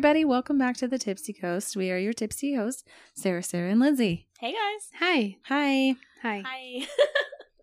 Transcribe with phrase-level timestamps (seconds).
[0.00, 0.24] everybody.
[0.24, 1.76] Welcome back to the Tipsy Ghost.
[1.76, 4.28] We are your tipsy hosts, Sarah, Sarah, and Lindsey.
[4.38, 4.88] Hey guys.
[4.98, 5.36] Hi.
[5.44, 5.94] Hi.
[6.22, 6.42] Hi.
[6.46, 6.86] Hi.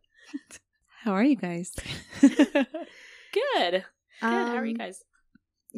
[1.01, 1.71] How are you guys?
[2.21, 2.67] Good.
[3.33, 3.85] Good.
[4.21, 5.03] How are you Um, guys?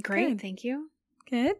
[0.03, 0.27] Great.
[0.27, 0.41] Good.
[0.41, 0.89] Thank you.
[1.29, 1.55] Good.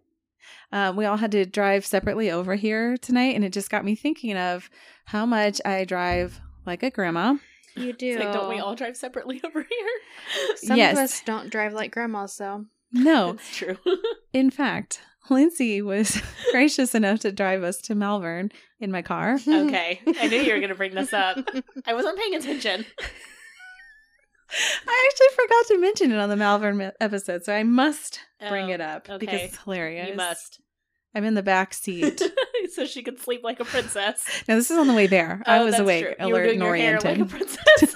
[0.73, 3.95] Um, we all had to drive separately over here tonight, and it just got me
[3.95, 4.69] thinking of
[5.05, 7.35] how much I drive like a grandma.
[7.77, 8.05] You do.
[8.17, 10.55] It's like, don't we all drive separately over here?
[10.57, 10.97] Some Yes.
[10.97, 12.65] of us don't drive like grandmas, so.
[12.91, 13.77] No, It's true.
[14.33, 16.21] in fact, Lindsey was
[16.51, 19.37] gracious enough to drive us to Malvern in my car.
[19.47, 20.01] okay.
[20.19, 21.37] I knew you were going to bring this up.
[21.85, 22.85] I wasn't paying attention.
[24.87, 28.73] I actually forgot to mention it on the Malvern episode, so I must bring Oh,
[28.73, 30.09] it up because it's hilarious.
[30.09, 30.59] You must.
[31.13, 32.19] I'm in the back seat.
[32.73, 34.25] so she could sleep like a princess.
[34.47, 35.43] no, this is on the way there.
[35.45, 36.27] I Oh, was that's awake, true.
[36.27, 37.03] You were alert, and oriented.
[37.03, 37.95] like a princess.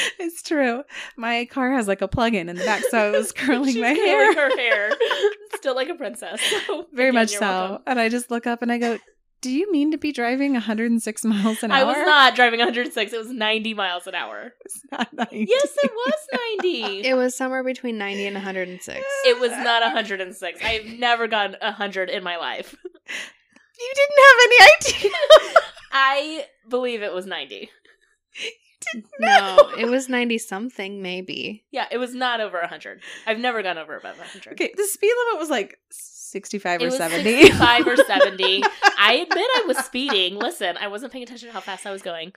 [0.18, 0.82] it's true.
[1.16, 3.94] My car has like a plug-in in the back, so I was curling She's my
[3.94, 4.34] curling hair.
[4.34, 4.92] her hair.
[5.54, 6.40] Still like a princess.
[6.66, 7.40] So, Very again, much so.
[7.40, 7.82] welcome.
[7.86, 8.98] And I just look up and I go,
[9.40, 13.12] "Do you mean to be driving 106 miles an hour?" I was not driving 106.
[13.12, 14.52] It was 90 miles an hour.
[14.64, 15.46] It's not 90.
[15.48, 16.14] Yes, it was
[16.62, 17.08] 90.
[17.08, 18.98] It was somewhere between 90 and 106.
[19.26, 20.60] It was not 106.
[20.64, 22.74] I've never gone 100 in my life.
[22.84, 25.16] You didn't have any idea.
[25.92, 27.68] I believe it was 90.
[29.20, 31.64] No, it was 90 something, maybe.
[31.70, 33.00] Yeah, it was not over 100.
[33.26, 34.52] I've never gone over above 100.
[34.52, 37.42] okay, the speed limit was like 65 It or was 70.
[37.42, 38.62] 65 or 70.
[38.98, 40.36] I admit I was speeding.
[40.36, 42.32] Listen, I wasn't paying attention to how fast I was going.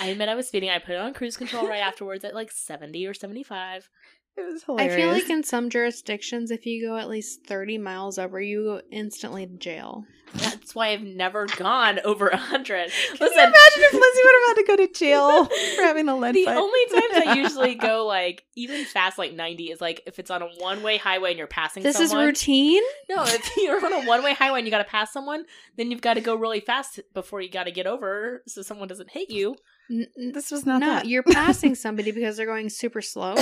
[0.00, 0.70] I admit I was speeding.
[0.70, 3.90] I put it on cruise control right afterwards at like 70 or 75.
[4.36, 8.18] It was I feel like in some jurisdictions, if you go at least 30 miles
[8.18, 10.04] over, you go instantly to jail.
[10.34, 12.66] That's why I've never gone over 100.
[12.66, 15.44] Can Listen, you imagine if Lizzie would have had to go to jail
[15.76, 16.56] for having a lead the foot?
[16.56, 20.42] only times I usually go like even fast like 90 is like if it's on
[20.42, 22.82] a one-way highway and you're passing This is routine?
[23.08, 25.44] No, if you're on a one-way highway and you got to pass someone,
[25.76, 28.88] then you've got to go really fast before you got to get over so someone
[28.88, 29.54] doesn't hit you.
[29.90, 31.06] N- n- this was not no, that.
[31.06, 33.36] you're passing somebody because they're going super slow.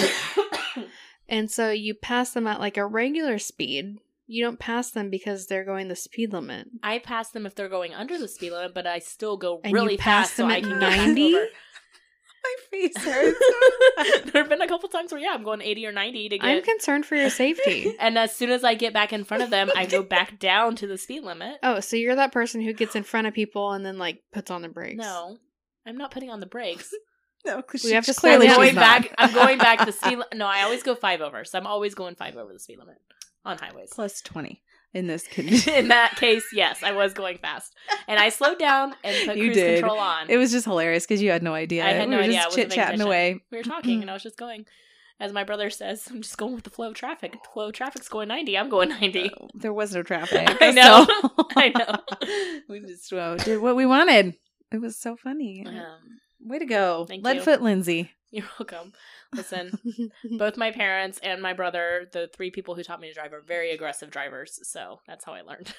[1.29, 3.99] And so you pass them at like a regular speed.
[4.27, 6.69] You don't pass them because they're going the speed limit.
[6.83, 9.73] I pass them if they're going under the speed limit, but I still go And
[9.73, 11.35] you really pass fast so them I at can get passed 90?
[11.35, 11.47] over.
[12.45, 13.39] My face hurts.
[14.33, 16.47] there have been a couple times where yeah, I'm going 80 or 90 to get.
[16.47, 17.95] I'm concerned for your safety.
[18.01, 20.77] and as soon as I get back in front of them, I go back down
[20.77, 21.57] to the speed limit.
[21.63, 24.51] Oh, so you're that person who gets in front of people and then like puts
[24.51, 24.99] on the brakes.
[24.99, 25.39] No.
[25.87, 26.95] I'm not putting on the brakes.
[27.45, 29.03] No, 'cause We have to clearly slow I'm she's going not.
[29.03, 29.15] back.
[29.19, 30.19] I'm going back the speed.
[30.19, 31.45] Li- no, I always go five over.
[31.45, 32.97] So I'm always going five over the speed limit
[33.45, 33.91] on highways.
[33.93, 34.63] plus 20
[34.95, 35.75] in this condition.
[35.75, 37.75] In that case, yes, I was going fast,
[38.09, 39.81] and I slowed down and put You cruise did.
[39.81, 40.31] control on.
[40.31, 41.85] It was just hilarious because you had no idea.
[41.85, 42.41] I had we no were idea.
[42.41, 43.41] I just chit chatting away.
[43.51, 44.67] we were talking, and I was just going.
[45.21, 47.33] As my brother says, I'm just going with the flow of traffic.
[47.33, 48.59] The flow of traffic's going 90.
[48.59, 49.31] I'm going 90.
[49.33, 50.49] Uh, There was no traffic.
[50.61, 51.07] I know.
[51.07, 52.59] so- I know.
[52.69, 54.35] we just uh, did what we wanted.
[54.73, 55.65] It was so funny.
[55.69, 58.11] Um, Way to go, Thank Leadfoot Lindsey.
[58.31, 58.93] you're welcome.
[59.35, 59.79] Listen,
[60.39, 63.41] both my parents and my brother, the three people who taught me to drive, are
[63.41, 64.61] very aggressive drivers.
[64.63, 65.75] So that's how I learned.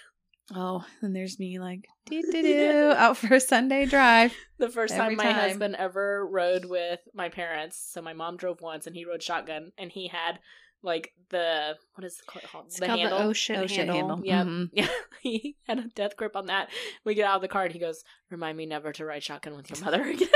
[0.54, 4.34] Oh, and there's me like doo doo doo out for a Sunday drive.
[4.58, 5.34] The first time my time.
[5.34, 9.72] husband ever rode with my parents, so my mom drove once and he rode shotgun
[9.78, 10.40] and he had
[10.86, 12.66] like the what is it called?
[12.68, 13.20] It's the called handle.
[13.20, 13.96] the ocean, Ocean handle.
[13.96, 14.22] handle.
[14.26, 14.70] Yeah, Mhm.
[14.74, 14.88] yeah.
[15.22, 16.70] He had a death grip on that.
[17.04, 19.56] We get out of the car and he goes, "Remind me never to ride shotgun
[19.58, 20.30] with your mother again."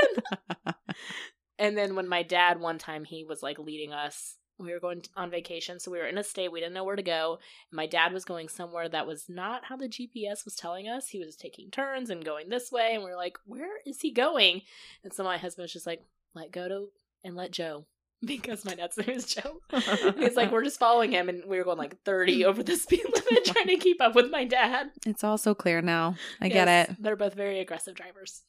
[1.60, 4.36] and then when my dad one time he was like leading us.
[4.62, 6.98] We were going on vacation, so we were in a state we didn't know where
[6.98, 7.40] to go.
[7.72, 11.08] My dad was going somewhere that was not how the GPS was telling us.
[11.08, 14.64] He was taking turns and going this way, and we're like, "Where is he going?"
[15.02, 16.90] And so my husband was just like, "Let go to
[17.24, 17.86] and let Joe,"
[18.26, 19.60] because my dad's name is Joe.
[20.18, 23.04] He's like, we're just following him, and we were going like 30 over the speed
[23.06, 24.92] limit trying to keep up with my dad.
[25.06, 26.16] It's all so clear now.
[26.42, 26.96] I get it.
[27.00, 28.44] They're both very aggressive drivers.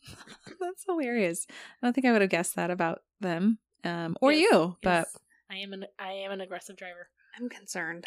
[0.61, 1.47] That's hilarious.
[1.83, 5.07] I don't think I would have guessed that about them um, or Yes, you, but
[5.07, 5.19] yes.
[5.51, 7.09] I am an I am an aggressive driver.
[7.39, 8.05] I'm concerned.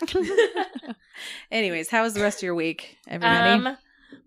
[1.51, 3.65] anyways, how was the rest of your week, everybody?
[3.65, 3.77] um,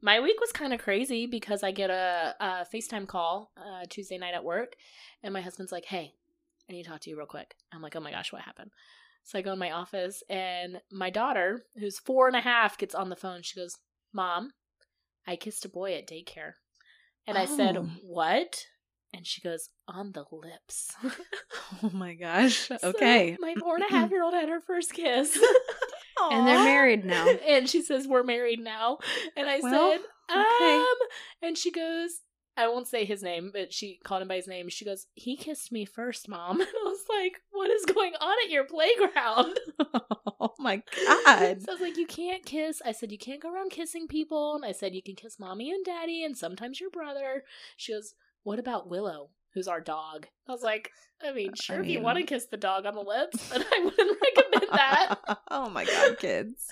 [0.02, 4.18] my week was kind of crazy because I get a, a FaceTime call uh, Tuesday
[4.18, 4.74] night at work,
[5.22, 6.14] and my husband's like, "Hey,
[6.68, 8.70] I need to talk to you real quick." I'm like, "Oh my gosh, what happened?"
[9.22, 12.94] So I go in my office, and my daughter, who's four and a half, gets
[12.94, 13.42] on the phone.
[13.42, 13.76] She goes,
[14.12, 14.52] "Mom,
[15.26, 16.54] I kissed a boy at daycare,"
[17.26, 17.88] and I said, Oh.
[18.02, 18.66] "What?"
[19.12, 20.94] And she goes, "On the lips."
[21.82, 22.68] oh my gosh.
[22.80, 23.36] So Okay.
[23.40, 25.36] my four and a half year old had her first kiss.
[26.30, 27.28] and they're married now.
[27.28, 28.98] and she says, We're married now.
[29.36, 30.00] And I Well, said,
[30.36, 30.84] Um, okay.
[31.42, 32.10] and she goes,
[32.56, 34.68] I won't say his name, but she called him by his name.
[34.68, 38.36] She goes, "He kissed me first, mom." And I was like, "What is going on
[38.44, 39.58] at your playground?"
[40.40, 41.62] oh my god.
[41.62, 44.54] So I was like, "You can't kiss." I said, "You can't go around kissing people."
[44.54, 47.44] And I said, "You can kiss mommy and daddy, and sometimes your brother."
[47.76, 50.90] She goes, "What about Willow, who's our dog?" I was like,
[51.22, 53.84] "I mean, sure, if you want to kiss the dog on the lips, but I
[53.84, 55.14] wouldn't recommend that."
[55.50, 56.68] oh my god, kids.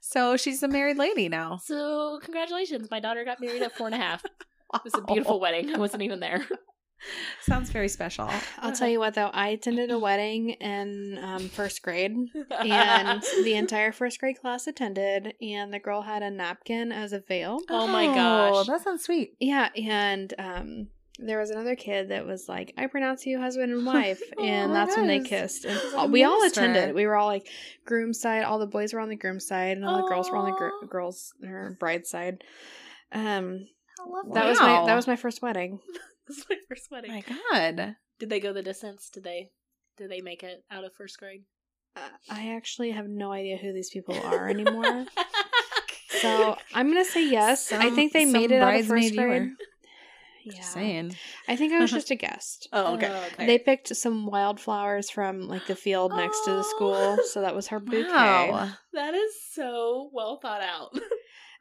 [0.00, 1.58] So she's a married lady now.
[1.62, 4.24] So congratulations, my daughter got married at four and a half.
[4.74, 5.74] It was a beautiful wedding.
[5.74, 6.44] I wasn't even there.
[7.42, 8.28] Sounds very special.
[8.58, 12.16] I'll tell you what though, I attended a wedding in um, first grade,
[12.50, 17.20] and the entire first grade class attended, and the girl had a napkin as a
[17.20, 17.60] veil.
[17.68, 18.66] Oh my gosh.
[18.66, 19.34] that sounds sweet.
[19.38, 20.86] Yeah, and um,
[21.18, 24.74] there was another kid that was like, "I pronounce you husband and wife," and Oh,
[24.74, 25.64] that's when they kissed.
[25.66, 26.94] And all- we all attended.
[26.94, 27.46] We were all like
[27.84, 28.42] groom side.
[28.42, 30.56] All the boys were on the groom side, and all the girls were on the
[30.56, 32.42] gr- girls or bride side.
[33.12, 33.68] Um,
[34.00, 35.80] I love that was my that was my first wedding.
[36.28, 37.12] This was my first wedding.
[37.12, 37.22] my
[37.52, 37.94] god.
[38.18, 39.10] Did they go the distance?
[39.10, 39.50] Did they
[39.96, 41.44] did they make it out of first grade?
[41.94, 45.06] Uh, I actually have no idea who these people are anymore.
[46.20, 47.72] So I'm gonna say yes.
[47.72, 49.26] I think they made it out of first you were.
[49.26, 49.50] grade.
[50.46, 51.16] Just Yeah, saying.
[51.48, 52.68] I think I was just a guest.
[52.72, 53.12] Oh, okay.
[53.36, 57.24] They picked some wildflowers from like the field next to the school, Oh.
[57.32, 58.06] so that was her bouquet.
[58.12, 58.70] Wow.
[58.92, 60.94] that is so well thought out.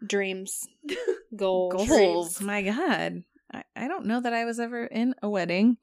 [0.06, 0.68] Dreams,
[1.36, 1.88] goals.
[1.88, 2.42] Goals.
[2.42, 3.24] My god.
[3.53, 5.77] I, I don't know that I was ever in a wedding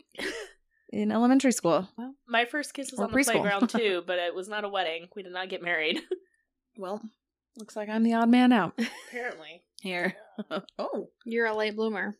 [0.93, 1.89] in elementary school.
[2.27, 3.25] My first kiss was Or on the preschool.
[3.41, 5.09] playground too, but it was not a wedding.
[5.15, 6.01] We did not get married.
[6.79, 7.03] Well,
[7.59, 8.73] looks like I'm the odd man out
[9.09, 9.63] Apparently.
[9.83, 10.15] here.
[10.79, 11.11] oh.
[11.27, 12.17] You're a late bloomer.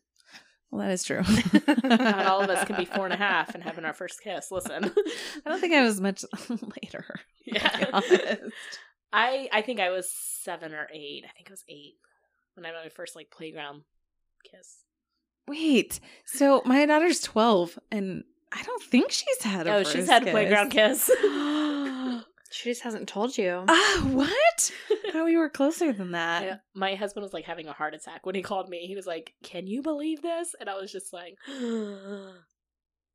[0.69, 1.23] Well, that is true.
[1.83, 4.51] Not all of us can be four and a half and having our first kiss.
[4.51, 4.91] Listen.
[5.43, 7.03] I don't think I was much later.
[7.47, 8.35] to be Yeah.
[9.13, 9.49] Honest.
[9.53, 11.23] I I think I was seven or eight.
[11.27, 11.95] I think I was eight
[12.55, 13.83] when I had my first like playground
[14.49, 14.79] kiss.
[15.47, 15.99] Wait.
[16.25, 20.21] So my daughter's 12 and I don't think she's had a Oh, first she's had
[20.21, 20.31] a kiss.
[20.31, 21.11] playground kiss.
[22.55, 23.65] She just hasn't told you.
[23.67, 24.71] Ah, what?
[25.07, 26.43] I thought we were closer than that.
[26.43, 28.85] Yeah, my husband was like having a heart attack when he called me.
[28.85, 31.35] He was like, "Can you believe this?" And I was just like,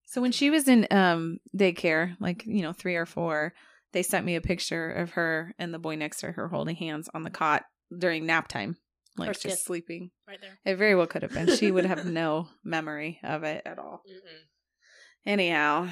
[0.07, 3.53] So when she was in um daycare, like, you know, 3 or 4,
[3.93, 7.09] they sent me a picture of her and the boy next to her holding hands
[7.15, 7.65] on the cot
[7.97, 8.77] during nap time.
[9.17, 9.65] Like First just kiss.
[9.65, 10.11] sleeping.
[10.29, 10.59] right there.
[10.65, 11.55] It very well could have been.
[11.57, 14.03] She would have no memory of it at all.
[14.09, 14.47] Mm-mm.
[15.27, 15.89] Anyhow,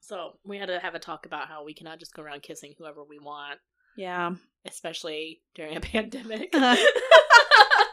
[0.00, 2.74] So we had to have a talk about how we cannot just go around kissing
[2.76, 3.60] whoever we want,
[3.96, 4.32] yeah.
[4.66, 6.50] especially during a pandemic.
[6.52, 6.76] Uh-huh.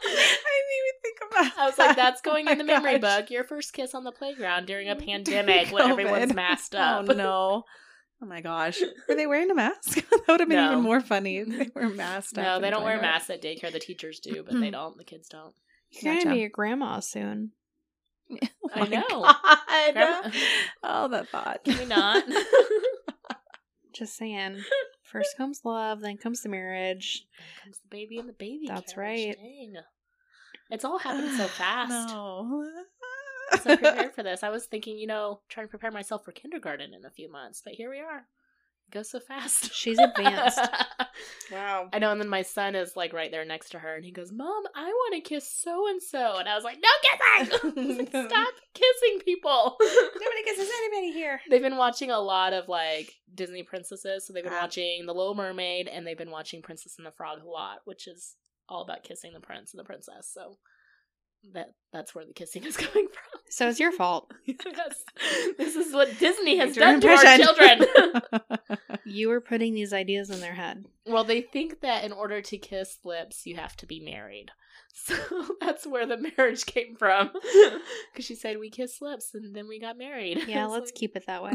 [0.09, 3.19] I didn't even think about I was like, "That's going Oh in the memory gosh.
[3.21, 3.29] book.
[3.29, 7.13] Your first kiss on the playground during a pandemic when everyone's masked oh, up." Oh
[7.13, 7.63] no.
[8.21, 8.79] Oh my gosh.
[9.07, 9.95] Were they wearing a mask?
[10.09, 10.71] that would have been No.
[10.71, 12.35] even more funny if they were masked.
[12.35, 13.71] No, they don't wear masks at daycare.
[13.71, 14.71] The teachers do, but they mm-hmm.
[14.71, 14.97] don't.
[14.97, 15.53] The kids don't.
[15.91, 16.25] You're Gotcha.
[16.25, 17.51] gonna be a grandma soon.
[18.29, 18.49] it.
[18.75, 19.01] Oh I know.
[19.23, 19.93] God.
[19.93, 20.31] Grandma-
[20.83, 21.63] Oh, that thought.
[21.63, 22.23] Can we not?
[23.93, 24.61] Just saying.
[25.03, 27.25] First comes love, then comes the marriage.
[27.63, 28.65] comes the baby and the baby.
[28.67, 29.27] That's carriage.
[29.27, 29.37] right.
[29.37, 29.75] Dang.
[30.69, 31.89] It's all happening so fast.
[32.13, 32.65] No.
[33.61, 34.43] So prepared for this.
[34.43, 37.61] I was thinking, you know, trying to prepare myself for kindergarten in a few months,
[37.63, 38.25] but here we are.
[38.87, 39.73] It goes so fast.
[39.73, 40.59] She's advanced.
[41.51, 41.89] wow.
[41.91, 44.11] I know, and then my son is like right there next to her, and he
[44.11, 48.07] goes, "Mom, I want to kiss so and so," and I was like, "No kissing!
[48.13, 51.41] I Stop kissing people." Nobody kisses anybody here.
[51.49, 55.35] They've been watching a lot of like Disney princesses, so they've been watching The Little
[55.35, 58.35] Mermaid, and they've been watching Princess and the Frog a lot, which is
[58.69, 60.29] all about kissing the prince and the princess.
[60.33, 60.57] So
[61.53, 63.41] that that's where the kissing is coming from.
[63.49, 64.31] So it's your fault.
[64.45, 65.03] yes,
[65.57, 67.85] this is what Disney has done to our children.
[69.09, 70.83] You were putting these ideas in their head.
[71.05, 74.51] well, they think that in order to kiss lips, you have to be married.
[74.93, 75.15] So
[75.61, 77.31] that's where the marriage came from.
[78.11, 80.43] Because she said we kiss lips and then we got married.
[80.47, 81.53] Yeah, let's like- keep it that way.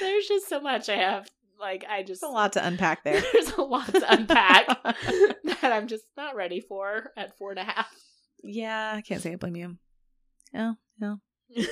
[0.00, 1.28] There's just so much I have.
[1.62, 3.22] Like I just There's a lot to unpack there.
[3.32, 7.64] There's a lot to unpack that I'm just not ready for at four and a
[7.64, 7.86] half.
[8.42, 9.76] yeah, I can't say I blame you.
[10.54, 11.18] Oh, no.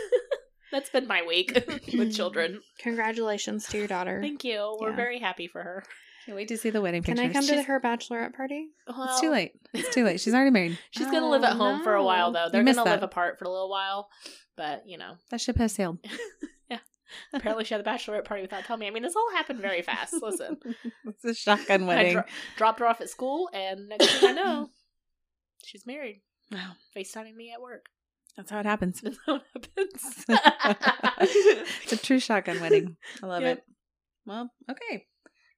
[0.73, 1.53] That's been my week
[1.93, 2.61] with children.
[2.79, 4.21] Congratulations to your daughter.
[4.23, 4.77] Thank you.
[4.81, 4.97] We're Yeah.
[4.97, 5.83] very happy for her.
[6.25, 7.21] Can't wait to see the wedding pictures.
[7.23, 7.31] Can.
[7.31, 8.69] I come to She's- her bachelorette party?
[8.87, 9.53] Well, It's too late.
[9.75, 10.21] It's too late.
[10.21, 10.79] She's already married.
[10.93, 12.49] She's gonna live Oh, at home for a while though.
[12.53, 14.09] They're gonna live apart for a little while,
[14.57, 15.99] but you know, That ship has sailed.
[17.33, 18.87] apparently she had the bachelorette party without telling me.
[18.87, 20.15] I mean, this all happened very fast.
[20.21, 20.59] Listen,
[21.07, 22.13] it's a shotgun I wedding.
[22.15, 22.23] dro-
[22.57, 24.69] dropped her off at school, and next thing I know,
[25.65, 26.21] she's married.
[26.53, 26.73] wow.
[26.97, 27.87] FaceTiming me at work.
[28.37, 29.01] That's how it happens.
[29.01, 30.25] That's how it happens.
[31.83, 32.97] it's a true shotgun wedding.
[33.23, 33.59] I love Yep.
[33.59, 33.65] it.
[34.27, 35.07] Well, okay.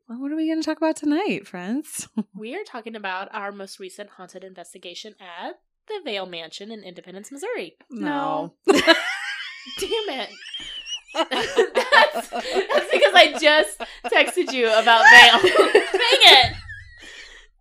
[0.08, 2.08] Well, what are we going to talk about tonight, friends?
[2.34, 7.30] We are talking about our most recent haunted investigation at the Vaile Mansion in Independence,
[7.30, 7.76] Missouri.
[7.90, 8.54] No.
[8.66, 8.80] Damn
[9.80, 10.28] it.
[11.14, 15.42] That's, that's because I just texted you about Vaile.
[15.72, 16.54] Dang it.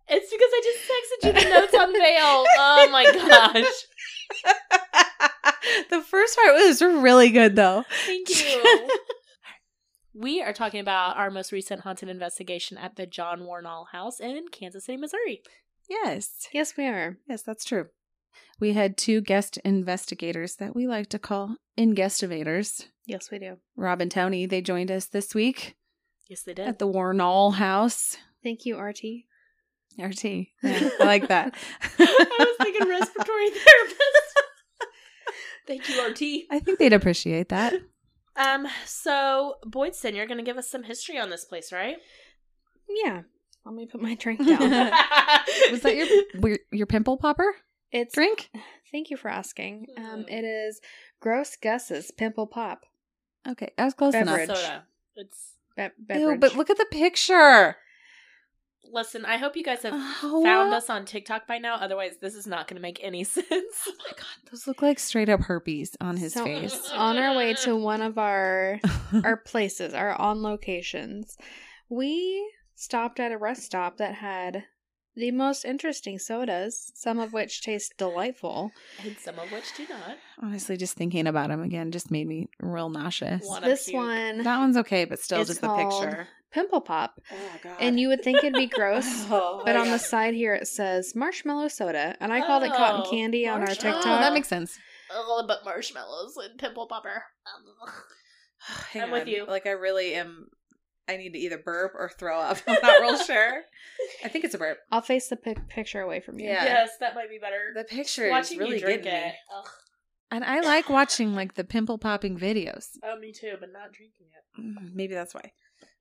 [0.08, 2.44] It's because I just texted you the notes on Vaile.
[2.58, 3.64] Oh my gosh.
[5.90, 7.84] the first part was really good, though.
[8.06, 8.88] Thank you.
[10.14, 14.48] we are talking about our most recent haunted investigation at the John Wornall House in
[14.50, 15.42] Kansas City, Missouri.
[15.88, 16.48] Yes.
[16.52, 17.16] yes, we are.
[17.28, 17.86] Yes, that's true.
[18.60, 22.86] We had two guest investigators that we like to call ingestivators.
[23.06, 23.56] Yes, we do.
[23.76, 25.74] Rob and Tony, they joined us this week
[26.28, 26.66] Yes, they did.
[26.68, 28.16] at the Wornall House.
[28.42, 29.00] Thank you, RT.
[29.98, 30.24] RT.
[30.24, 31.54] Yeah, I like that.
[31.98, 34.42] I was thinking respiratory therapist.
[35.66, 36.46] Thank you, RT.
[36.50, 37.74] I think they'd appreciate that.
[38.36, 41.96] Um, so Boydston, you're gonna give us some history on this place, right?
[42.88, 43.22] Yeah.
[43.64, 44.60] Let me put my drink down.
[45.70, 46.06] Was that your
[46.48, 47.54] your, your pimple popper
[47.92, 48.50] it's drink?
[48.90, 49.86] Thank you for asking.
[49.98, 50.30] Um, Mhm.
[50.32, 50.80] it is
[51.20, 52.80] Gross Gus's Pimple Pop
[53.48, 54.44] Okay, I was close Beverage.
[54.44, 54.56] enough.
[54.58, 54.84] soda?
[55.16, 57.76] It's be- Ew, but look at the picture.
[58.84, 59.24] listen.
[59.24, 61.76] I hope you guys have Oh, found us on TikTok by now.
[61.76, 63.48] Otherwise, this is not gonna make any sense.
[63.50, 66.90] Oh my god, those look like straight up herpes on his So- face.
[66.94, 68.78] on our way to one of our
[69.24, 71.36] our places, our on locations,
[71.88, 74.64] we stopped at a rest stop that had
[75.14, 78.70] the most interesting sodas, some of which taste delightful.
[79.04, 80.16] and some of which do not.
[80.42, 83.44] Honestly, just thinking about them again just made me real nauseous.
[83.46, 83.96] Wanna this puke.
[83.96, 86.28] one, That one's okay, but still, It's just the called- picture.
[86.52, 87.76] Pimple Pop, Oh god.
[87.80, 89.06] and you would think it'd be gross.
[89.30, 92.72] Oh, But my on the side here it says marshmallow soda, and I called it
[92.74, 93.68] oh, cotton Oh, candy on our.
[93.68, 94.02] TikTok.
[94.04, 94.78] Oh, that makes sense.
[95.10, 97.24] Oh, but marshmallows and pimple popper.
[98.92, 99.28] Hang I'm with on.
[99.28, 99.46] you.
[99.46, 100.48] Like I really am.
[101.08, 102.58] I need to either burp or throw up.
[102.66, 103.62] I'm not real sure.
[104.24, 104.78] I think it's a burp.
[104.90, 106.46] I'll face the pic- picture away from you.
[106.46, 106.64] Yeah.
[106.64, 107.72] Yes, that might be better.
[107.74, 109.32] The picture Watching is really you drink getting it.
[109.32, 109.34] me.
[109.58, 109.68] Ugh.
[110.30, 112.86] And I like watching like the pimple popping videos.
[113.04, 114.60] Oh, me too, but not drinking it.
[114.60, 115.52] Mm, Maybe that's why.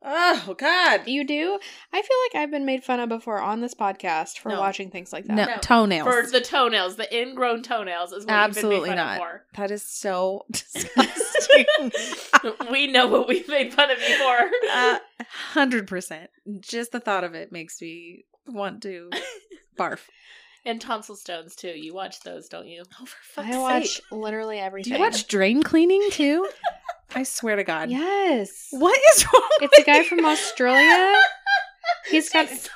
[0.03, 1.07] Oh God.
[1.07, 1.59] You do?
[1.93, 4.59] I feel like I've been made fun of before on this podcast for No.
[4.59, 5.35] watching things like that.
[5.35, 5.57] No, No.
[5.61, 6.07] toenails.
[6.07, 9.17] For the toenails, the ingrown toenails is what Absolutely been made not.
[9.19, 11.65] fun That is so disgusting.
[12.71, 14.49] we know what we've made fun of you for.
[14.71, 14.97] Uh,
[15.53, 16.29] Hundred percent.
[16.59, 19.11] Just the thought of it makes me want to
[19.77, 19.99] barf.
[20.65, 21.69] and tonsil stones too.
[21.69, 22.83] You watch those, don't you?
[22.99, 24.93] Oh, for fuck's I watch literally everything.
[24.93, 26.47] Do you watch drain cleaning too?
[27.15, 27.89] I swear to God.
[27.89, 28.67] Yes.
[28.71, 29.49] What is wrong?
[29.61, 30.03] It's a guy you?
[30.05, 31.13] from Australia.
[32.09, 32.69] He's got about this.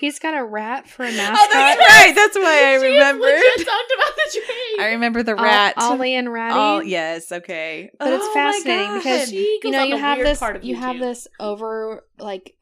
[0.00, 2.12] He's got a rat for a Oh, that's right.
[2.14, 3.42] That's why I She remembered.
[3.58, 4.76] talked about the tree.
[4.84, 5.74] I remember the rat.
[5.76, 6.54] Ollie and Ratty.
[6.56, 7.32] Oh, yes.
[7.32, 7.90] Okay.
[7.98, 12.54] But it's Oh fascinating because you know you have this you have this over like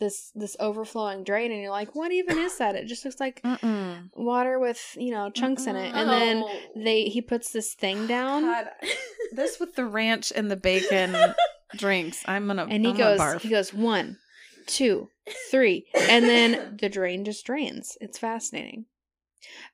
[0.00, 3.40] this this overflowing drain and you're like what even is that it just looks like
[3.42, 4.10] Mm-mm.
[4.16, 6.60] water with you know chunks in it and then Oh.
[6.74, 8.66] they he puts this thing oh, down God,
[9.32, 11.14] this with the ranch and the bacon
[11.76, 12.24] drinks.
[12.26, 12.66] I'm gonna.
[12.68, 14.18] and he I'm goes he goes one
[14.66, 15.08] two
[15.50, 15.86] three.
[15.94, 17.96] And then the drain just drains.
[18.00, 18.86] It's fascinating.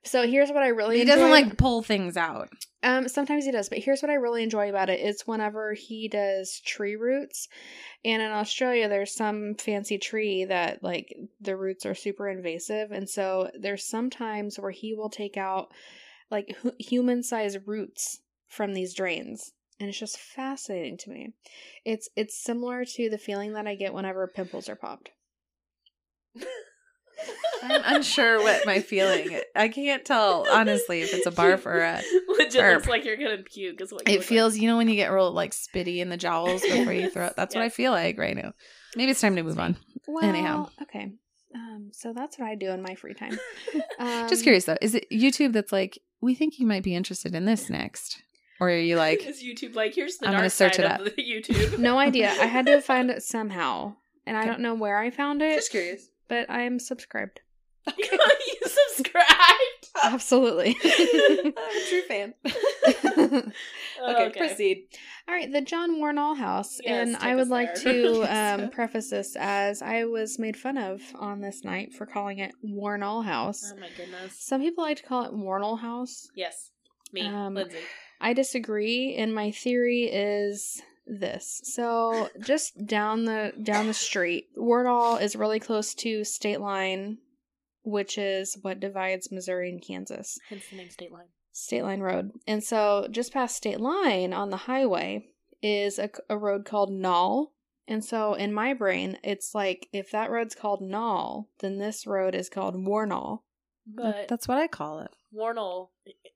[0.04, 2.50] So here's what i really He doesn't like pull things out.
[2.82, 5.00] um sometimes he does but here's what i really enjoy about it.
[5.00, 7.48] It's whenever he does tree roots.
[8.04, 12.90] And in australia there's some fancy tree that like the roots are super invasive.
[12.90, 15.72] And so there's some times where he will take out
[16.30, 19.52] like hu- human sized roots from these drains.
[19.80, 21.32] And it's just fascinating to me.
[21.86, 25.10] It's it's similar to the feeling that i get whenever pimples are popped
[27.62, 29.38] I'm unsure what my feeling.
[29.54, 32.02] I can't tell honestly if it's a barf or a.
[32.28, 32.74] legit burp.
[32.74, 33.80] looks like you're gonna puke.
[33.80, 36.08] Is what you It look feels, you know, when you get real like spitty in
[36.08, 37.34] the jowls before you throw it.
[37.36, 38.52] That's what I feel like right now.
[38.96, 39.76] Maybe it's time to move on.
[40.08, 40.68] well Anyhow.
[40.82, 41.12] okay
[41.54, 43.38] um so that's what i do in my free time
[43.98, 47.34] um, Just curious though, is it YouTube that's like, we think you might be interested
[47.34, 48.22] in this next,
[48.58, 50.90] or are you like, is YouTube like here's the I'm dark gonna search side it
[50.90, 51.00] up.
[51.18, 51.78] YouTube?
[51.78, 52.30] No idea.
[52.30, 53.94] I had to find it somehow.
[54.26, 56.08] And I don't know where I found it, Just curious?
[56.32, 57.42] But I am subscribed.
[57.98, 59.26] you subscribed.
[60.02, 60.74] Absolutely.
[60.82, 62.34] I'm a true fan.
[64.02, 64.86] okay, proceed.
[65.28, 66.80] All right, the John Wornall House.
[66.82, 71.02] Yes, and I would like to um, preface this as I was made fun of
[71.16, 73.70] on this night for calling it Wornall House.
[73.76, 74.34] Oh my goodness.
[74.42, 76.28] Some people like to call it Wornall House.
[76.34, 76.70] Yes,
[77.12, 77.76] me, Um, Lindsey.
[78.22, 81.60] I disagree, and my theory is this.
[81.64, 87.18] So just down the down the street, Wornall is really close to state line,
[87.84, 90.38] which is what divides Missouri and Kansas.
[90.48, 91.28] Hence the name State Line.
[91.52, 92.32] State Line Road.
[92.46, 95.26] And so just past State Line on the highway
[95.62, 97.52] is a, a road called Knoll.
[97.88, 102.34] And so in my brain, it's like if that road's called Knoll, then this road
[102.34, 103.40] is called Wornall.
[103.86, 105.10] But That's what I call it.
[105.34, 105.88] Warnell,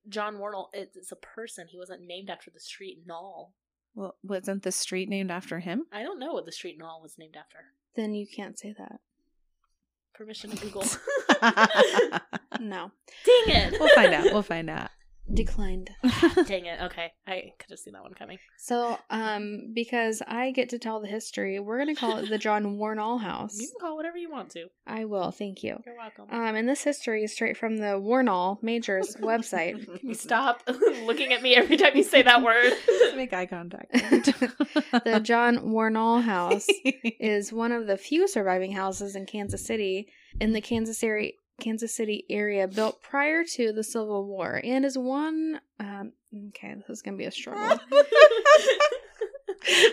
[0.08, 1.68] John Warnell, it's a person.
[1.68, 3.54] He wasn't named after the street Knoll.
[3.96, 5.86] Well, wasn't the street named after him?
[5.90, 7.58] I don't know what the street Knoll was named after.
[7.96, 9.00] Then you can't say that.
[10.14, 10.84] Permission to Google.
[12.60, 12.90] No.
[13.24, 13.78] Dang it!
[13.78, 14.24] we'll find out.
[14.32, 14.88] We'll find out.
[15.32, 15.90] Declined.
[16.46, 16.80] Dang it.
[16.82, 18.38] Okay, I could have seen that one coming.
[18.58, 22.64] So, um, because I get to tell the history, we're gonna call it the John
[22.78, 23.58] Wornall House.
[23.58, 24.66] You can call it whatever you want to.
[24.86, 25.78] I will, thank you.
[25.84, 26.26] You're welcome.
[26.30, 29.84] Um, and this history is straight from the Wornall Majors website.
[30.00, 30.62] Can you stop
[31.04, 32.72] looking at me every time you say that word?
[33.16, 33.92] Make eye contact.
[33.92, 36.66] The John Wornall House
[37.20, 40.08] is one of the few surviving houses in Kansas City
[40.40, 44.98] in the Kansas area Kansas City area built prior to the Civil War and is
[44.98, 46.12] one um
[46.48, 47.80] okay, this is gonna be a struggle.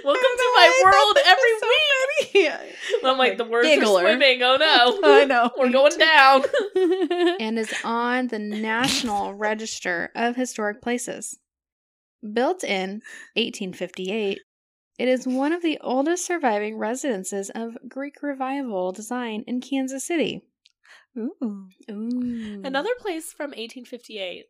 [0.03, 1.53] Welcome to my world every
[2.43, 2.75] week.
[3.03, 4.03] I'm like, the words Giggler.
[4.03, 4.41] are swimming.
[4.43, 4.99] Oh no.
[5.03, 5.49] I know.
[5.57, 6.43] We're going down.
[7.39, 11.39] and is on the National Register of Historic Places.
[12.21, 13.01] Built in
[13.35, 14.39] 1858,
[14.99, 20.43] it is one of the oldest surviving residences of Greek Revival design in Kansas City.
[21.17, 21.67] Ooh.
[21.91, 22.61] Ooh.
[22.63, 24.45] Another place from 1858.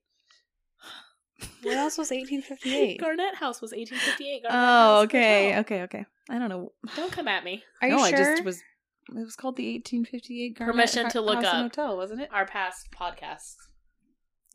[1.64, 3.00] What else was 1858?
[3.02, 4.44] Garnett House was 1858.
[4.44, 4.62] Garnett Oh,
[4.96, 5.60] House okay, Hotel.
[5.62, 6.06] okay, okay.
[6.30, 6.72] I don't know.
[6.96, 7.64] Don't come at me.
[7.82, 8.16] Are you no, sure?
[8.16, 8.62] I just was.
[9.10, 11.76] It was called the 1858 Garnet Permission to look House and up.
[11.76, 12.30] Hotel, wasn't it?
[12.32, 13.56] Our past podcasts.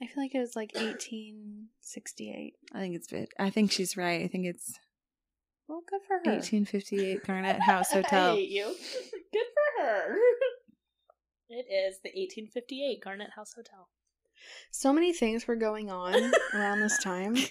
[0.00, 2.54] I feel like it was like 1868.
[2.74, 3.28] I think it's bit.
[3.38, 4.22] I think she's right.
[4.22, 4.78] I think it's
[5.68, 6.32] Well, good for her.
[6.32, 8.02] 1858 Garnett House Hotel.
[8.08, 8.36] I Hotel.
[8.36, 8.64] hate you.
[9.30, 10.16] Good for her.
[11.48, 13.88] It is the 1858 Garnett House Hotel.
[14.70, 17.36] So many things were going on around this time.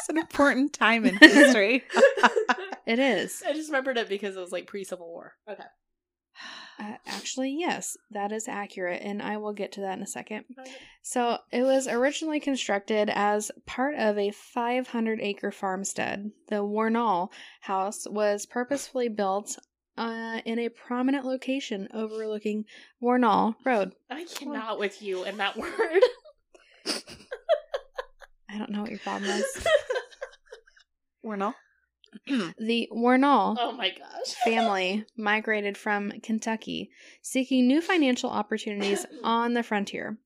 [0.00, 1.84] It's an important time in history.
[2.86, 3.42] It is.
[3.46, 5.34] I just remembered it because it was like pre Civil War.
[5.48, 5.62] Okay.
[6.80, 10.46] Uh, actually, yes, that is accurate, and I will get to that in a second.
[11.02, 16.32] So, it was originally constructed as part of a 500 acre farmstead.
[16.48, 19.58] The Wornall house was purposefully built
[19.96, 22.64] uh, in a prominent location overlooking
[23.00, 23.92] Wornall Road.
[24.10, 26.02] I cannot with you and that word.
[28.48, 29.66] I don't know what your problem is.
[31.22, 31.54] We're.
[32.58, 34.34] The Wornall oh my gosh.
[34.44, 36.90] family migrated from Kentucky,
[37.22, 40.18] seeking new financial opportunities on the frontier.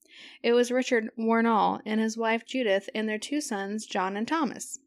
[0.42, 4.78] It was Richard Wornall and his wife Judith and their two sons, John and Thomas.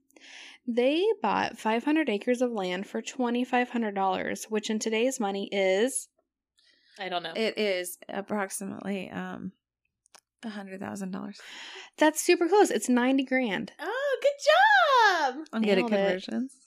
[0.68, 6.10] They bought 500 acres of land for $2,500, which in today's money is.
[7.00, 7.32] I don't know.
[7.36, 9.52] It is approximately um
[10.44, 11.40] a hundred thousand dollars.
[11.98, 12.70] That's super close.
[12.70, 13.72] It's 90 grand.
[13.80, 15.46] oh, good job.
[15.54, 16.54] I'm good at conversions.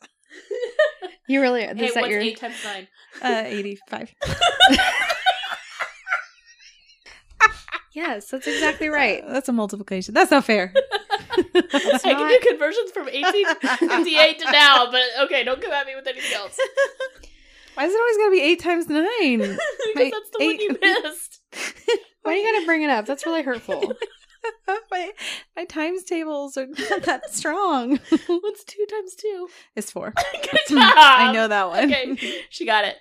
[1.26, 2.88] You really hey, is that what's your eight times nine?
[3.22, 4.12] Uh, eighty-five.
[7.92, 9.22] Yes, that's exactly right.
[9.26, 10.14] That's a multiplication.
[10.14, 10.72] That's not fair.
[11.54, 16.06] I can do conversions from 1858 to now, but okay, don't come at me with
[16.06, 16.58] anything else.
[17.74, 19.38] Why is it always gonna be eight times nine?
[19.38, 19.58] because
[19.94, 21.40] My that's the one you missed.
[22.22, 23.06] Why are you gonna bring it up?
[23.06, 23.94] That's really hurtful.
[24.90, 25.12] my
[25.56, 27.98] my times tables are not that strong.
[28.26, 29.48] What's two times two?
[29.76, 30.12] it's four.
[30.32, 30.94] Good job.
[30.96, 31.84] I know that one.
[31.92, 32.96] Okay, she got it.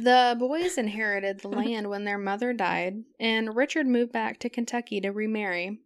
[0.00, 5.00] The boys inherited the land when their mother died, and Richard moved back to Kentucky
[5.02, 5.78] to remarry.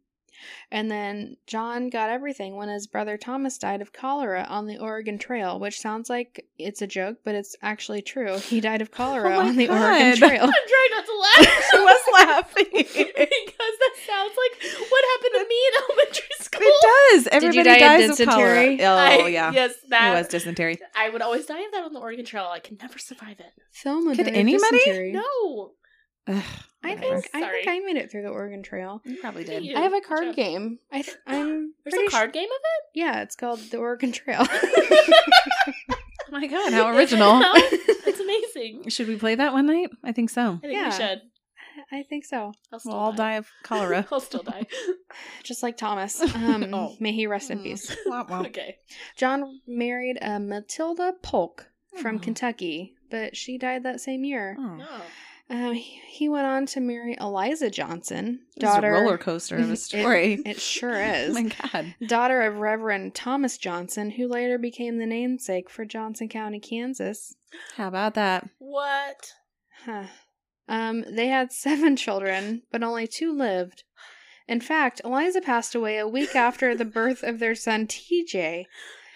[0.70, 5.18] And then John got everything when his brother Thomas died of cholera on the Oregon
[5.18, 8.38] Trail, which sounds like it's a joke, but it's actually true.
[8.38, 9.80] He died of oh cholera Oh on the God.
[9.80, 10.44] Oregon Trail.
[10.44, 11.64] I'm trying not to laugh.
[11.70, 12.66] she was laughing.
[12.72, 16.60] because that sounds like what happened to me in elementary school.
[16.62, 17.28] It does.
[17.32, 18.78] Everybody die of dies of dysentery?
[18.78, 19.18] cholera.
[19.20, 20.78] Oh I- yeah, Yes, that it was dysentery.
[20.96, 22.48] I would always die of that on the Oregon Trail.
[22.52, 23.52] I could never survive it.
[23.82, 24.78] Thelma Could died anybody?
[24.78, 25.12] dysentery.
[25.12, 25.72] No.
[26.28, 26.42] Ugh,
[26.84, 27.64] I think I Sorry.
[27.64, 29.00] think I made it through the Oregon Trail.
[29.04, 29.64] you probably Did did.
[29.66, 29.76] you?
[29.76, 30.34] I have a Good card job.
[30.36, 30.78] game.
[30.90, 32.98] I th- I'm There's pretty a card game of it?
[32.98, 34.46] Yeah, it's called the Oregon Trail.
[34.50, 35.14] it?
[36.34, 37.42] Oh my god, how original!
[38.04, 38.88] It's amazing.
[38.88, 39.90] Should we play that one night?
[40.02, 40.54] I think so.
[40.54, 40.86] I think Yeah.
[40.86, 41.20] we should.
[41.92, 42.52] I think so.
[42.72, 44.06] I'll still We'll all die of cholera.
[44.10, 44.66] I'll still die.
[45.42, 46.20] Just like Thomas.
[46.34, 46.96] Um, Oh.
[47.00, 47.62] May he rest in Mm.
[47.64, 47.94] peace.
[48.06, 48.46] Womp womp.
[48.46, 48.76] okay.
[49.16, 51.68] John married a Matilda Polk
[52.00, 52.18] from Oh.
[52.18, 54.56] Kentucky, but she died that same year.
[54.58, 54.76] Oh.
[54.76, 55.00] No.
[55.50, 58.92] Um, he, he went on to marry Eliza Johnson, This is a daughter.
[58.92, 60.34] roller coaster of a story.
[60.34, 61.34] It, it sure oh is.
[61.34, 61.94] my god.
[62.06, 67.34] daughter of Reverend Thomas Johnson, who later became the namesake for Johnson County, Kansas.
[67.76, 68.48] How about that?
[68.58, 69.32] What?
[69.84, 70.04] Huh.
[70.68, 73.82] Um, they had seven children, but only two lived.
[74.48, 78.64] In fact, Eliza passed away a week after the birth of their son TJ.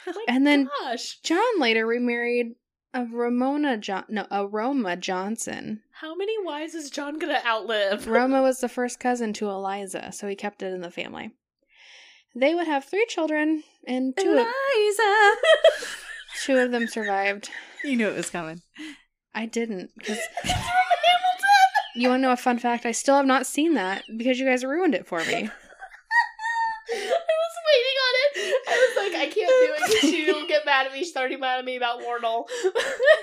[0.09, 1.19] Oh my And then- gosh.
[1.25, 2.55] John later remarried
[2.97, 5.83] A Ramona John no, a Roma Johnson.
[6.01, 8.07] How many wives is John gonna outlive?
[8.09, 11.33] Roma was the first cousin to Eliza, so he kept it in the family.
[12.35, 14.47] They would have three children, and two of,
[16.43, 17.51] two of them survived.
[17.85, 18.63] you knew it was coming.
[19.35, 20.57] I didn't because Hamilton.
[21.97, 22.87] you want to know a fun fact?
[22.87, 25.51] I still have not seen that because you guys ruined it for me.
[26.89, 28.55] I was waiting on it.
[28.77, 30.99] I was like, I can't do it because she'll get mad at me.
[30.99, 32.47] She's already mad at me about Wardle.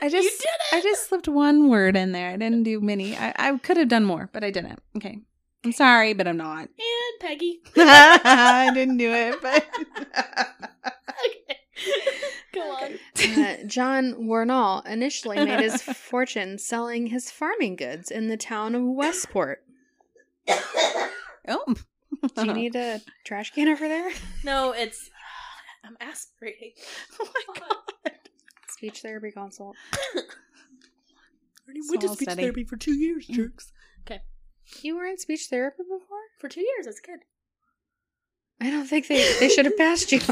[0.02, 0.76] I you just did it.
[0.76, 2.32] I just slipped one word in there.
[2.32, 3.16] I didn't do many.
[3.16, 4.80] I, I could have done more, but I didn't.
[4.98, 5.20] Okay.
[5.66, 6.60] I'm sorry, but I'm not.
[6.68, 7.62] and Peggy.
[7.78, 9.66] I didn't do it, but
[11.26, 11.58] Okay,
[12.54, 13.00] go on.
[13.20, 18.84] Uh, John Wornall initially made his fortune selling his farming goods in the town of
[18.84, 19.64] Westport.
[20.48, 21.76] oh.
[22.36, 24.12] Do you need a trash can over there?
[24.44, 25.10] No, it's.
[25.84, 26.72] I'm aspirating.
[27.20, 28.14] Oh my god.
[28.70, 29.76] Speech therapy consult.
[29.94, 30.22] I
[31.68, 33.36] already went to speech therapy for two years, mm.
[33.36, 33.72] jerks.
[34.06, 34.22] Okay.
[34.82, 36.18] You were in speech therapy before?
[36.40, 37.20] For two years as a kid.
[38.62, 40.20] I don't think they they should have passed you.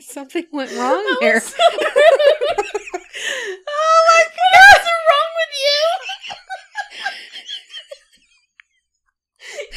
[0.00, 1.34] Something went wrong That there.
[1.34, 1.86] was so rude.
[3.68, 4.62] oh my god!
[4.72, 6.07] What's wrong with you?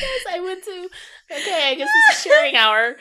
[0.01, 0.89] Yes, I went to.
[1.31, 2.97] Okay, I guess this is sharing hour.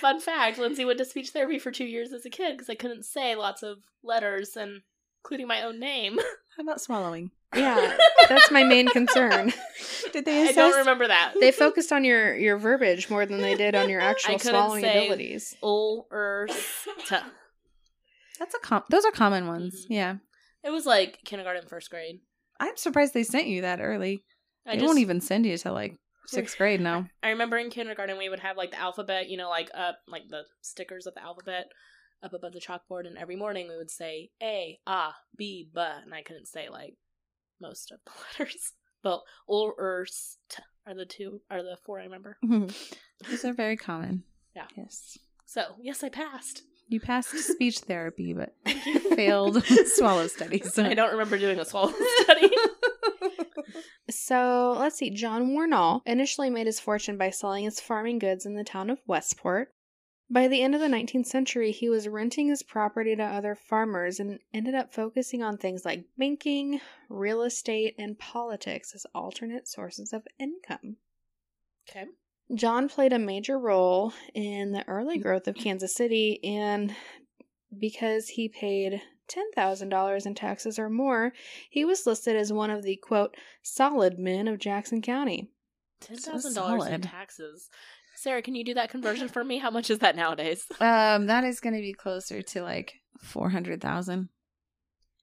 [0.00, 2.74] Fun fact: Lindsey went to speech therapy for two years as a kid because I
[2.74, 4.82] couldn't say lots of letters and
[5.24, 6.18] including my own name.
[6.56, 7.30] How about swallowing?
[7.54, 7.96] yeah,
[8.28, 9.52] that's my main concern.
[10.12, 11.34] Did they I don't remember that.
[11.38, 15.54] They focused on your your verbiage more than they did on your actual swallowing abilities.
[15.62, 16.48] Ul er.
[18.38, 19.86] That's a com- those are common ones.
[19.86, 19.86] Mhm.
[19.90, 20.16] Yeah.
[20.64, 22.20] It was like kindergarten, first grade.
[22.58, 24.24] I'm surprised they sent you that early.
[24.66, 27.06] I they just, won't even send you to like sixth grade now.
[27.22, 30.28] I remember in kindergarten we would have like the alphabet, you know, like up like
[30.28, 31.66] the stickers of the alphabet
[32.22, 36.14] up above the chalkboard, and every morning we would say A, Ah, B, B, and
[36.14, 36.94] I couldn't say like
[37.60, 38.12] most of the
[38.44, 38.72] letters.
[39.02, 42.38] But or er, s, t are the two are the four I remember.
[43.28, 44.24] These are very common.
[44.54, 44.66] Yeah.
[44.76, 45.18] Yes.
[45.46, 46.62] So yes, I passed.
[46.88, 48.54] You passed speech therapy, but
[49.16, 50.78] failed swallow studies.
[50.78, 52.50] I don't remember doing a swallow study.
[54.10, 55.10] So let's see.
[55.10, 59.00] John Wornall initially made his fortune by selling his farming goods in the town of
[59.06, 59.72] Westport.
[60.30, 64.18] By the end of the 19th century, he was renting his property to other farmers
[64.18, 70.12] and ended up focusing on things like banking, real estate, and politics as alternate sources
[70.14, 70.96] of income.
[71.88, 72.06] okay.
[72.54, 76.94] John played a major role in the early growth of Kansas City, and
[77.78, 79.02] because he paid
[79.56, 81.32] $10,000 in taxes or more,
[81.70, 85.50] he was listed as one of the quote, solid men of Jackson County.
[86.00, 87.68] Ten So thousand dollars in taxes.
[88.16, 89.58] Sarah, can you do that conversion for me?
[89.58, 90.64] How much is that nowadays?
[90.80, 94.28] Um, that is going to be closer to like four hundred thousand.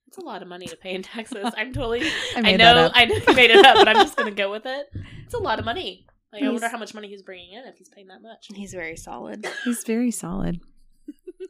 [0.08, 1.52] It's a lot of money to pay in taxes.
[1.56, 2.02] I'm totally.
[2.36, 2.58] I I, know.
[2.58, 2.92] that up.
[2.96, 4.88] I know you made it up, but I'm just gonna go with it.
[5.26, 6.08] It's a lot of money.
[6.32, 8.48] Like I wonder how much money he's bringing in if he's paying that much.
[8.54, 9.48] He's very solid.
[9.66, 10.60] He's very solid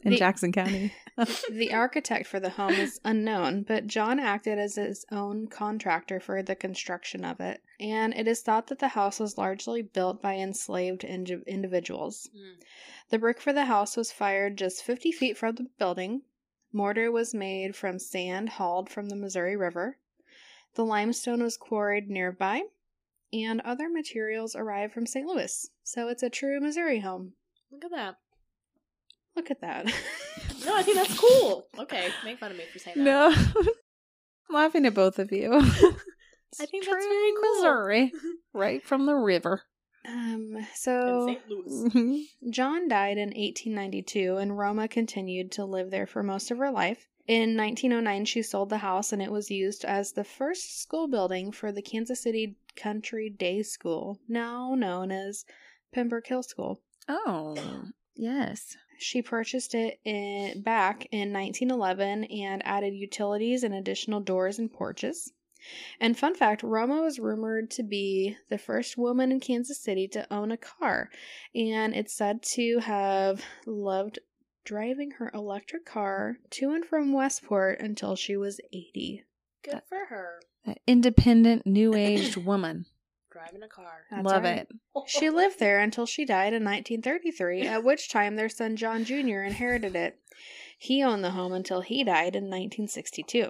[0.02, 0.94] in The- Jackson County.
[1.52, 6.42] the architect for the home is unknown, but John acted as his own contractor for
[6.42, 10.36] the construction of it, and it is thought that the house was largely built by
[10.36, 12.30] enslaved indi- individuals.
[12.36, 12.64] Mm.
[13.10, 16.22] The brick for the house was fired just 50 feet from the building.
[16.72, 19.98] Mortar was made from sand hauled from the Missouri River.
[20.76, 22.62] The limestone was quarried nearby,
[23.34, 25.26] and other materials arrived from St.
[25.26, 25.70] Louis.
[25.84, 27.34] So it's a true Missouri home.
[27.72, 28.18] Look at that.
[29.40, 29.86] Look at that.
[30.66, 31.68] No, I think that's cool.
[31.80, 33.04] Okay, make fun of me for saying that.
[33.06, 33.68] no, I'm
[34.54, 35.54] laughing at both of you.
[35.54, 37.56] I think that's very cool.
[37.56, 38.12] Missouri,
[38.54, 39.62] right from the river.
[40.06, 41.42] um, so St.
[41.94, 42.28] Louis.
[42.50, 47.08] John died in 1892, and Roma continued to live there for most of her life.
[47.26, 51.54] In 1909, she sold the house, and it was used as the first school building
[51.54, 55.46] for the Kansas City Country Day School, now known as
[55.94, 56.82] Pembroke Hill School.
[57.08, 57.56] oh,
[58.18, 58.76] yes.
[59.00, 65.32] She purchased it in, back in 1911 and added utilities and additional doors and porches.
[66.00, 70.32] And fun fact Roma was rumored to be the first woman in Kansas City to
[70.34, 71.10] own a car,
[71.54, 74.20] and it's said to have loved
[74.64, 79.24] driving her electric car to and from Westport until she was 80.
[79.64, 80.42] Good for her.
[80.66, 82.86] That independent, new aged woman.
[83.32, 84.06] Driving a car.
[84.10, 84.60] That's Love right.
[84.60, 84.68] it.
[85.08, 89.42] She lived there until she died in 1933, at which time their son John Jr.
[89.42, 90.18] inherited it.
[90.78, 93.50] He owned the home until he died in 1962.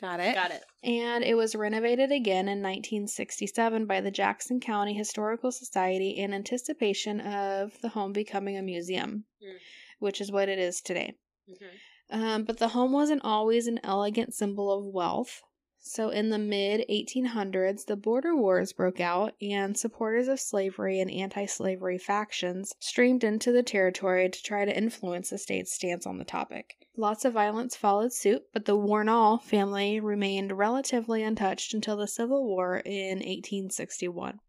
[0.00, 0.34] Got it.
[0.34, 0.64] Got it.
[0.82, 7.20] and it was renovated again in 1967 by the Jackson County Historical Society in anticipation
[7.20, 9.56] of the home becoming a museum, Mm.
[10.00, 11.14] which is what it is today.
[11.48, 11.70] Mhm.
[12.10, 15.42] Um, but the home wasn't always an elegant symbol of wealth.
[15.86, 21.10] So, in the mid 1800s, the border wars broke out, and supporters of slavery and
[21.10, 26.16] anti slavery factions streamed into the territory to try to influence the state's stance on
[26.16, 26.78] the topic.
[26.96, 32.46] Lots of violence followed suit, but the Wornall family remained relatively untouched until the Civil
[32.46, 34.40] War in 1861.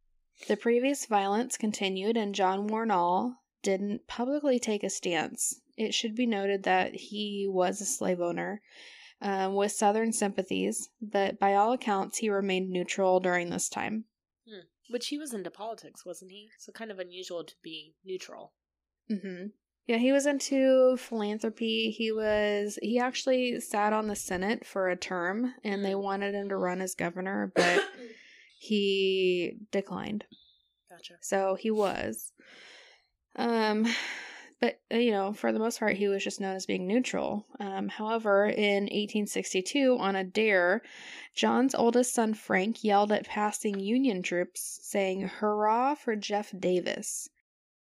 [0.48, 5.60] The previous violence continued, and John Wornall didn't publicly take a stance.
[5.76, 8.62] It should be noted that he was a slave owner
[9.22, 14.06] um, with Southern sympathies, but by all accounts, he remained neutral during this time.
[14.48, 14.66] Hmm.
[14.90, 16.50] Which he was into politics, wasn't he?
[16.60, 18.54] So kind of unusual to be neutral.
[19.12, 19.48] Mm-hmm.
[19.88, 21.94] Yeah, he was into philanthropy.
[21.96, 26.50] He was he actually sat on the Senate for a term, and they wanted him
[26.50, 27.84] to run as governor, but
[28.60, 30.26] he declined.
[30.90, 31.16] Gotcha.
[31.22, 32.32] So he was.
[33.36, 33.86] Um,
[34.62, 37.46] but uh, you know, for the most part, he was just known as being neutral.
[37.60, 40.82] Um, however, in 1862, on a dare,
[41.36, 47.30] John's oldest son Frank yelled at passing Union troops, saying "Hurrah for Jeff Davis!"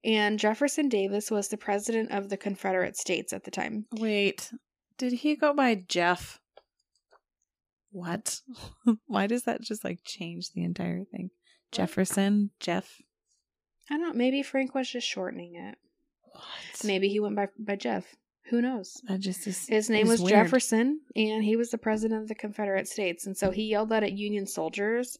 [0.03, 3.85] And Jefferson Davis was the president of the Confederate States at the time.
[3.91, 4.51] Wait,
[4.97, 6.39] did he go by Jeff?
[7.91, 8.41] What?
[9.05, 11.29] Why does that just like change the entire thing?
[11.71, 13.01] Jefferson, Jeff.
[13.89, 14.13] I don't know.
[14.13, 15.77] Maybe Frank was just shortening it.
[16.37, 16.85] What?
[16.85, 18.15] Maybe he went by by Jeff.
[18.49, 19.01] Who knows?
[19.09, 19.67] That just is.
[19.67, 20.31] His name was weird.
[20.31, 23.25] Jefferson, and he was the president of the Confederate States.
[23.25, 25.17] And so he yelled that at Union soldiers,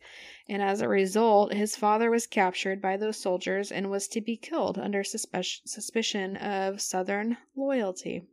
[0.47, 4.37] and as a result, his father was captured by those soldiers and was to be
[4.37, 8.23] killed under suspe- suspicion of Southern loyalty.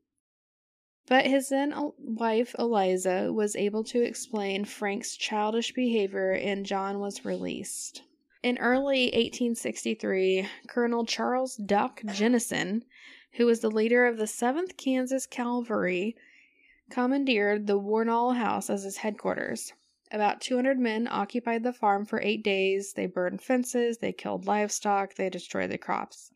[1.06, 7.00] But his then uh, wife, Eliza, was able to explain Frank's childish behavior, and John
[7.00, 8.02] was released.
[8.44, 12.84] In early 1863, Colonel Charles Doc Jennison,
[13.36, 16.14] who was the leader of the 7th Kansas Cavalry,
[16.90, 19.72] commandeered the Wornall House as his headquarters.
[20.12, 22.92] About 200 men occupied the farm for eight days.
[22.92, 26.30] They burned fences, they killed livestock, they destroyed the crops.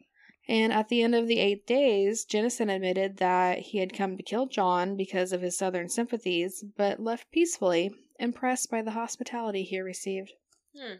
[0.48, 4.22] And at the end of the eight days, Jennison admitted that he had come to
[4.22, 9.78] kill John because of his southern sympathies, but left peacefully, impressed by the hospitality he
[9.78, 10.32] received.
[10.74, 10.94] Hmm.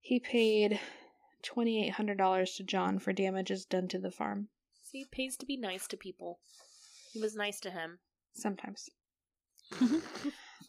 [0.00, 0.80] He paid
[1.44, 4.48] $2,800 to John for damages done to the farm.
[4.82, 6.40] See, it pays to be nice to people.
[7.12, 8.00] He was nice to him.
[8.32, 8.90] Sometimes.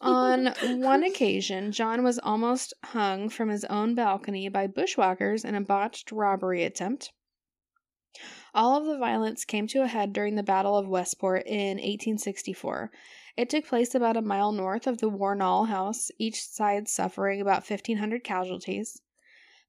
[0.00, 0.46] On
[0.80, 6.12] one occasion, John was almost hung from his own balcony by bushwhackers in a botched
[6.12, 7.12] robbery attempt.
[8.54, 12.90] All of the violence came to a head during the Battle of Westport in 1864.
[13.36, 17.68] It took place about a mile north of the Wornall House, each side suffering about
[17.68, 19.00] 1,500 casualties.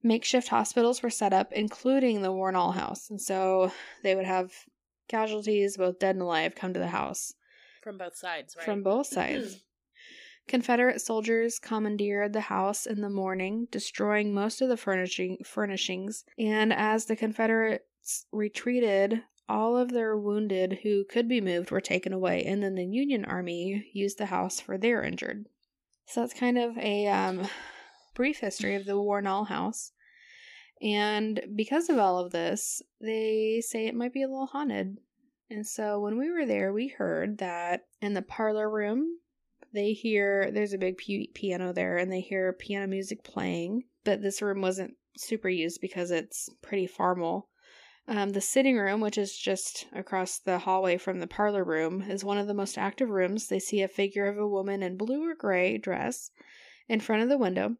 [0.03, 3.71] Makeshift hospitals were set up, including the Wornall House, and so
[4.03, 4.51] they would have
[5.07, 7.33] casualties, both dead and alive, come to the house
[7.81, 8.65] From both sides, right?
[8.65, 9.63] from both sides.
[10.47, 16.73] Confederate soldiers commandeered the house in the morning, destroying most of the furnishing furnishings, and
[16.73, 22.43] as the Confederates retreated, all of their wounded who could be moved were taken away,
[22.43, 25.47] and then the Union Army used the house for their injured.
[26.07, 27.47] So that's kind of a um,
[28.13, 29.91] brief history of the Wornall House.
[30.81, 34.97] And because of all of this, they say it might be a little haunted.
[35.49, 39.19] And so when we were there, we heard that in the parlor room,
[39.73, 43.83] they hear there's a big pi- piano there and they hear piano music playing.
[44.03, 47.49] But this room wasn't super used because it's pretty formal.
[48.07, 52.25] Um, the sitting room, which is just across the hallway from the parlor room, is
[52.25, 53.47] one of the most active rooms.
[53.47, 56.29] They see a figure of a woman in blue or gray dress
[56.89, 57.77] in front of the window.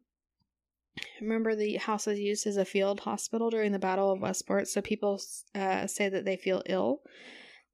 [1.20, 4.80] Remember, the house was used as a field hospital during the Battle of Westport, so
[4.80, 5.20] people
[5.54, 7.00] uh, say that they feel ill,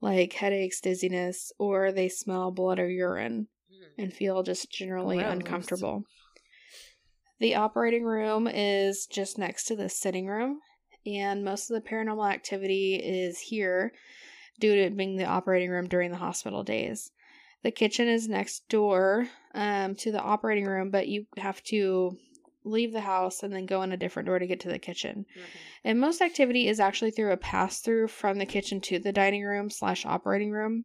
[0.00, 4.02] like headaches, dizziness, or they smell blood or urine Hmm.
[4.02, 5.32] and feel just generally Gross.
[5.32, 6.04] uncomfortable.
[7.38, 10.60] The operating room is just next to the sitting room,
[11.06, 13.92] and most of the paranormal activity is here
[14.60, 17.10] due to it being the operating room during the hospital days.
[17.62, 22.16] The kitchen is next door um, to the operating room, but you have to
[22.64, 25.26] leave the house and then go in a different door to get to the kitchen.
[25.34, 25.42] Mhm.
[25.84, 29.44] And most activity is actually through a pass through from the kitchen to the dining
[29.44, 30.84] room slash operating room.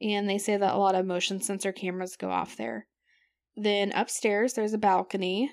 [0.00, 2.86] And they say that a lot of motion sensor cameras go off there.
[3.56, 5.50] Then upstairs, there's a balcony,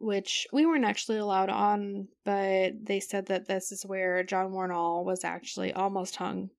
[0.00, 5.04] which we weren't actually allowed on, but they said that this is where John Wornall
[5.04, 6.50] was actually almost hung.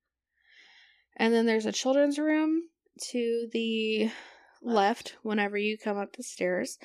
[1.15, 2.69] And then there's a children's room
[3.11, 4.09] to the
[4.61, 6.77] left whenever you come up the stairs.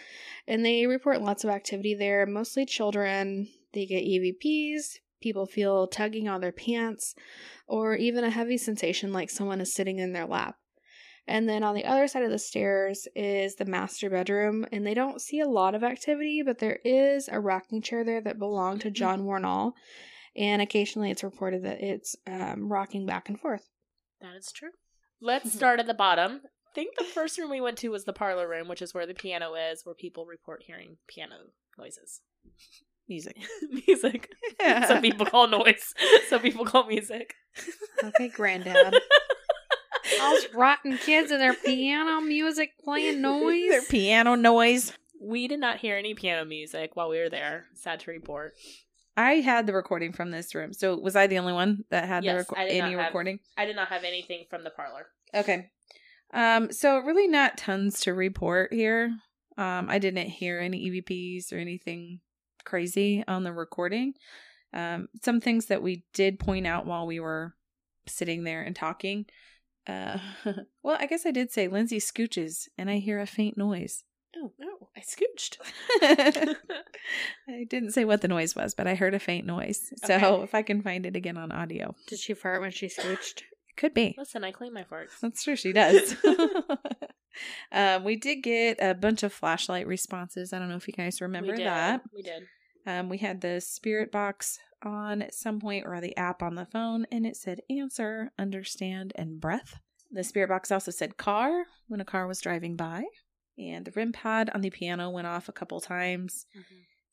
[0.47, 3.49] And they report lots of activity there, mostly children.
[3.73, 7.15] They get EVPs, people feel tugging on their pants,
[7.67, 10.57] or even a heavy sensation like someone is sitting in their lap.
[11.27, 14.93] And then on the other side of the stairs is the master bedroom, and they
[14.93, 18.83] don't see a lot of activity, but there is a rocking chair there that belonged
[18.83, 19.73] to John Wornall,
[20.37, 23.71] and occasionally it's reported that it's um, rocking back and forth.
[24.21, 24.71] That is true.
[25.21, 26.43] Let's start at the bottom.
[26.75, 29.07] I think the first room we went to was the parlor room, which is where
[29.07, 31.37] the piano is, where people report hearing piano
[31.79, 32.21] noises.
[33.09, 33.37] Music.
[33.87, 34.31] music.
[34.89, 35.93] Some people call noise.
[36.31, 37.35] Some people call music.
[38.03, 38.95] Okay, granddad.
[40.23, 43.69] All those rotten kids and their piano music playing noise.
[43.69, 44.95] Their piano noise.
[45.21, 47.67] We did not hear any piano music while we were there.
[47.75, 48.55] Sad to report.
[49.19, 50.73] I had the recording from this room.
[50.73, 53.39] So was I the only one that had Yes, the reco- any have- recording?
[53.59, 55.09] I did not have anything from the parlor.
[55.35, 55.69] Okay.
[56.35, 59.11] Um, so really not tons to report here.
[59.57, 62.21] Um, I didn't hear any EVPs or anything
[62.65, 64.15] crazy on the recording.
[64.73, 67.55] Um, some things that we did point out while we were
[68.07, 69.27] sitting there and talking.
[69.87, 70.19] Uh,
[70.83, 74.03] well, I guess I did say Lindsey scooches and I hear a faint noise.
[74.37, 75.59] Oh no, I scooched.
[77.49, 79.93] I didn't say what the noise was, but I heard a faint noise.
[80.05, 80.43] So Okay.
[80.43, 83.43] if I can find it again on audio, Did she fart when she scooched?
[83.77, 84.15] Could be.
[84.17, 85.19] Listen, I claim my farts.
[85.21, 85.57] That's true.
[85.57, 86.17] She does.
[87.73, 90.53] um, we did get a bunch of flashlight responses.
[90.53, 92.03] I don't know if you guys remember we that.
[92.15, 92.45] We did.
[92.87, 96.67] Um, we had the spirit box on at some point or the app on the
[96.67, 99.81] phone, and it said answer, understand, and breath.
[100.11, 103.05] The spirit box also said car when a car was driving by,
[103.59, 106.47] and the REM pod on the piano went off a couple times.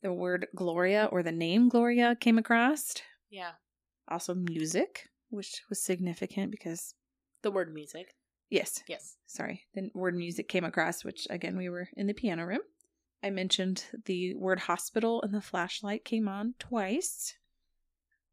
[0.02, 2.94] The word Gloria or the name Gloria came across.
[3.30, 3.52] Yeah,
[4.08, 6.94] Also, music, which was significant because,
[7.42, 8.14] the word music.
[8.50, 9.16] yes, Yes.
[9.26, 12.60] sorry, the word music came across, which again, we were in the piano room.
[13.22, 17.34] I mentioned the word hospital and the flashlight came on twice.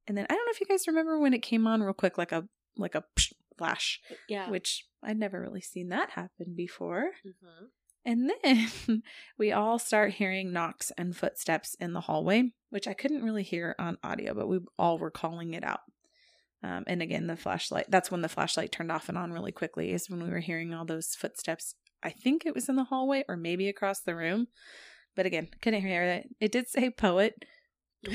[0.07, 2.17] And then I don't know if you guys remember when it came on real quick,
[2.17, 4.49] like a like a psh, flash, Yeah.
[4.49, 7.11] which I'd never really seen that happen before.
[7.23, 7.65] hmm
[8.05, 9.03] And then
[9.37, 13.75] we all start hearing knocks and footsteps in the hallway, which I couldn't really hear
[13.77, 15.81] on audio, but we all were calling it out.
[16.61, 19.91] Um, and again, the flashlight, that's when the flashlight turned off and on really quickly,
[19.91, 21.75] is when we were hearing all those footsteps.
[22.03, 24.47] I think it was in the hallway or maybe across the room.
[25.15, 26.29] But again, couldn't hear it.
[26.39, 27.43] It did say poet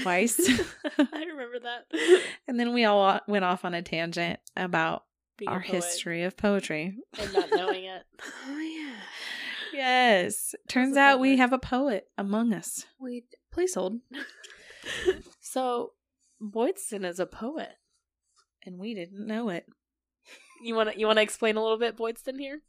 [0.03, 0.39] twice.
[0.99, 2.23] I remember that.
[2.49, 5.05] and then we all went off on a tangent about
[5.39, 6.97] Being our history of poetry.
[7.19, 8.03] and not knowing it.
[8.47, 8.95] Oh yeah.
[9.73, 10.55] Yes.
[10.69, 12.85] Turns out we have a poet among us.
[13.01, 14.01] Wait, please hold.
[15.41, 15.93] so,
[16.41, 17.73] Boydston is a poet.
[18.65, 19.67] And we didn't know it.
[20.63, 22.61] You want to you want to explain a little bit Boydston here?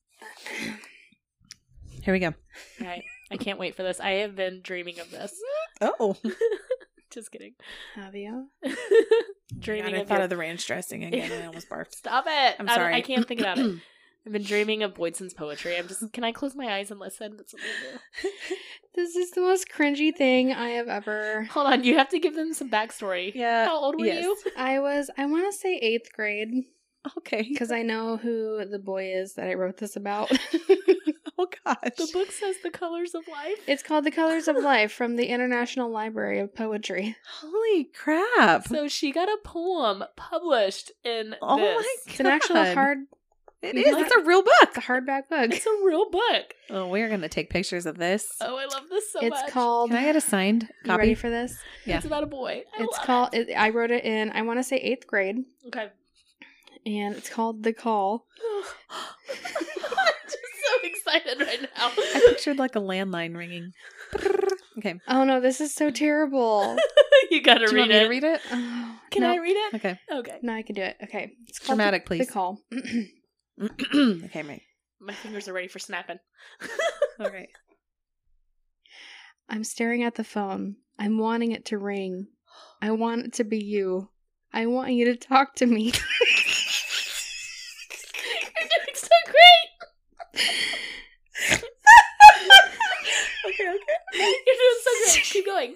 [2.04, 2.34] Here we go.
[2.82, 3.04] All right.
[3.32, 4.00] I can't wait for this.
[4.00, 5.34] I have been dreaming of this.
[5.82, 6.16] Oh,
[7.12, 7.54] Just kidding.
[7.96, 8.50] Have you?
[9.60, 11.92] dreaming I of thought your of the ranch dressing again, and I almost barfed.
[11.96, 12.56] Stop it!
[12.60, 12.94] I'm I sorry.
[12.94, 13.80] I, can't think about it.
[14.26, 15.78] I've been dreaming of Boydston's poetry.
[15.78, 16.12] I'm just.
[16.14, 17.38] Can I close my eyes and listen?
[17.38, 17.62] That's what
[18.22, 18.30] do.
[18.96, 21.44] This is the most cringy thing I have ever.
[21.52, 21.84] Hold on.
[21.84, 23.34] You have to give them some backstory.
[23.36, 23.66] Yeah.
[23.66, 24.24] How old were yes.
[24.24, 24.38] you?
[24.56, 26.64] I was, I want to say eighth grade,
[27.18, 27.42] Okay.
[27.50, 30.32] because I know who the boy is that I wrote this about.
[31.38, 31.96] Oh gosh.
[31.98, 33.58] The book says the colors of life.
[33.68, 37.18] it's called The Colors of Life from the International Library of Poetry.
[37.42, 38.66] Holy crap!
[38.70, 41.76] So she got a poem published in oh this.
[41.76, 42.12] my god.
[42.12, 43.00] It's an actual hard,
[43.66, 43.96] It is.
[43.98, 44.54] It's a real book.
[44.64, 45.52] it's a hardback book.
[45.52, 46.54] It's a real book.
[46.70, 48.28] Oh, we're gonna take pictures of this.
[48.42, 49.52] Oh, I love this so it's much.
[49.52, 49.90] called.
[49.92, 51.00] Can I get a signed You copy?
[51.00, 51.58] ready for this?
[51.86, 51.98] Yeah.
[51.98, 52.64] It's about a boy.
[52.78, 53.30] I it's love called.
[53.34, 54.32] It, I wrote it in.
[54.32, 55.90] I want to say eighth grade, Okay.
[56.86, 58.26] and it's called The Call.
[58.90, 61.68] I'm just so excited right now.
[61.98, 63.72] I pictured like a landline ringing.
[64.78, 64.96] Okay.
[65.08, 66.76] Oh no, this is so terrible.
[67.32, 68.10] you gotta Do read want it.
[68.10, 68.42] read it?
[68.52, 69.76] Oh, Can no, I read it?
[69.76, 69.98] Okay.
[70.12, 70.38] Okay.
[70.42, 70.98] No, I can do it.
[71.02, 72.28] Okay, it's called Dramatic, The- please.
[72.28, 72.60] The Call.
[73.62, 74.64] okay, mate.
[75.00, 76.20] My fingers are ready for snapping.
[77.20, 77.50] All right.
[79.50, 80.78] I'm staring at the phone.
[80.98, 82.28] I'm wanting it to ring.
[82.82, 84.10] I want it to be you.
[84.54, 85.84] I want you to talk to me.
[88.56, 89.70] You're doing so great.
[93.48, 93.98] okay, okay.
[94.14, 95.24] You're doing so great.
[95.24, 95.76] Keep going.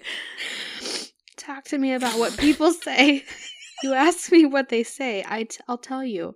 [1.36, 3.24] talk to me about what people say.
[3.82, 5.24] you ask me what they say.
[5.28, 6.34] I t- I'll tell you.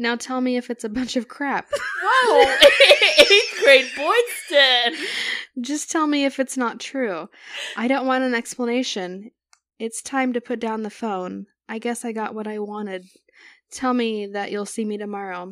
[0.00, 1.68] Now tell me if it's a bunch of crap.
[2.02, 2.56] Whoa!
[3.18, 4.96] Eighth grade Boydston.
[5.60, 7.28] Just tell me if it's not true.
[7.76, 9.30] I don't want an explanation.
[9.78, 11.46] It's time to put down the phone.
[11.68, 13.04] I guess I got what I wanted.
[13.70, 15.50] Tell me that you'll see me tomorrow.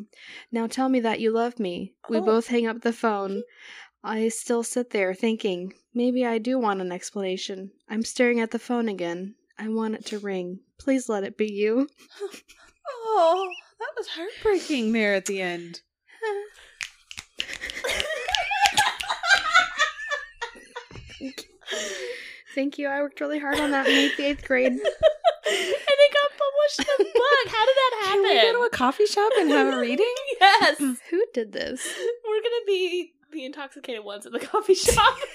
[0.50, 1.94] Now tell me that you love me.
[2.08, 2.22] We Oh.
[2.22, 3.42] both hang up the phone.
[4.02, 7.72] I still sit there thinking, maybe I do want an explanation.
[7.86, 9.34] I'm staring at the phone again.
[9.58, 10.60] I want it to ring.
[10.78, 11.88] Please let it be you.
[12.90, 15.80] Oh, that was heartbreaking there at the end.
[22.54, 22.88] Thank you.
[22.88, 24.72] I worked really hard on that in eighth, eighth grade.
[24.72, 27.54] and it got published in a book.
[27.54, 28.22] How did that happen?
[28.24, 30.14] Can we go to a coffee shop and have a reading?
[30.40, 30.78] yes.
[31.10, 31.86] Who did this?
[32.26, 35.14] We're gonna be the intoxicated ones at the coffee shop.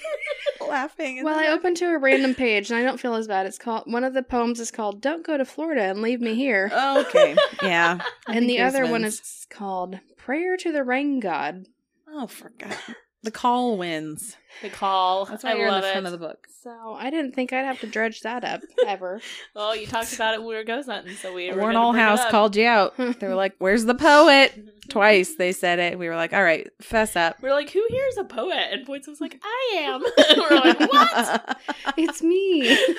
[0.68, 1.24] Laughing.
[1.24, 3.46] Well, I opened to a random page and I don't feel as bad.
[3.46, 6.34] It's called one of the poems is called "Don't Go to Florida and Leave Me
[6.34, 7.36] Here," Okay.
[7.62, 7.98] Yeah.
[8.26, 11.66] And the yours other one is called "Prayer to the Rain God."
[12.08, 12.76] Oh, for God.
[13.22, 14.36] The call wins.
[14.60, 15.24] the call.
[15.24, 16.12] That's why I you're in love the front it.
[16.12, 16.46] of the book.
[16.62, 19.20] So I didn't think I'd have to dredge that up ever.
[19.54, 21.92] Well, you talked about it when we were ghost hunting, so we were Warren gonna
[21.92, 22.96] bring it House called you out.
[22.98, 24.83] They were like, "Where's the poet?" Mm-hmm.
[24.94, 25.98] Twice they said it.
[25.98, 28.68] We were like, "All right, fess up." We're like, who here is a poet?
[28.72, 30.02] And Boyce was like, I am.
[30.38, 31.58] we're like, what?
[31.98, 32.78] it's me.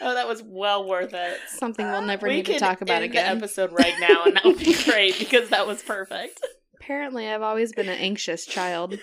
[0.00, 1.38] Oh, that was well worth it.
[1.48, 3.38] Something we'll never we need to talk about again.
[3.38, 6.38] the episode right now, and that would be great because that was perfect.
[6.78, 8.98] Apparently, I've always been an anxious child.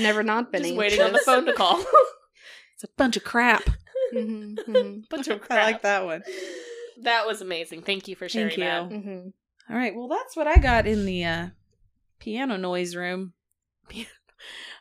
[0.00, 0.78] Never not been Just anxious.
[0.98, 1.78] waiting on the phone to call.
[2.74, 3.62] It's a bunch of crap.
[4.12, 5.58] hmm hmm Bunch of crap.
[5.60, 6.22] I like that one.
[7.02, 7.82] That was amazing.
[7.82, 8.64] Thank you for sharing Thank you.
[8.64, 9.04] that.
[9.04, 9.28] hmm
[9.68, 9.94] All right.
[9.94, 11.46] Well, that's what I got in the uh,
[12.18, 13.32] piano noise room.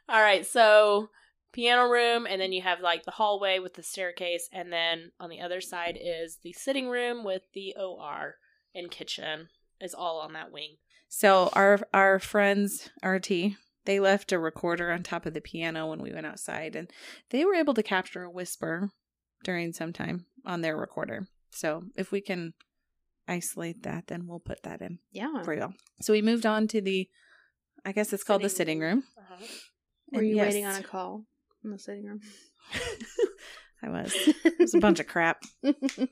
[0.09, 1.09] All right, so
[1.51, 5.29] piano room, and then you have like the hallway with the staircase, and then on
[5.29, 8.35] the other side is the sitting room with the OR
[8.75, 9.47] and kitchen
[9.81, 10.75] is all on that wing.
[11.07, 13.55] So our our friends RT
[13.85, 16.91] they left a recorder on top of the piano when we went outside, and
[17.29, 18.89] they were able to capture a whisper
[19.43, 21.27] during some time on their recorder.
[21.51, 22.53] So if we can
[23.27, 25.43] isolate that, then we'll put that in Yeah.
[25.43, 25.73] for you.
[26.01, 27.09] So we moved on to the,
[27.85, 29.03] I guess it's called the sitting room.
[29.17, 29.45] Uh-huh.
[30.13, 31.25] Were you yes, waiting on a call
[31.63, 32.21] in the sitting room?
[33.83, 34.13] I was.
[34.15, 35.41] It was a bunch of crap.
[35.63, 36.07] Did you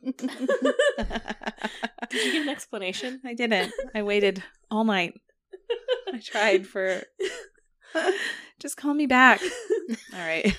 [2.31, 3.21] get an explanation?
[3.25, 3.71] I didn't.
[3.95, 5.13] I waited all night.
[6.13, 7.01] I tried for.
[8.59, 9.41] Just call me back.
[10.13, 10.55] All right.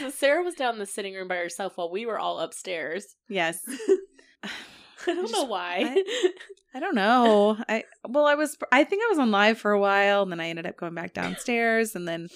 [0.00, 3.14] So Sarah was down in the sitting room by herself while we were all upstairs.
[3.28, 3.58] yes.
[5.08, 6.02] I don't just- know why.
[6.74, 7.56] I don't know.
[7.68, 8.56] I well, I was.
[8.72, 10.94] I think I was on live for a while, and then I ended up going
[10.94, 12.28] back downstairs, and then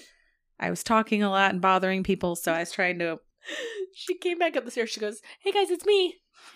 [0.60, 3.18] I was talking a lot and bothering people, so I was trying to.
[3.94, 4.90] she came back up the stairs.
[4.90, 6.14] She goes, "Hey guys, it's me.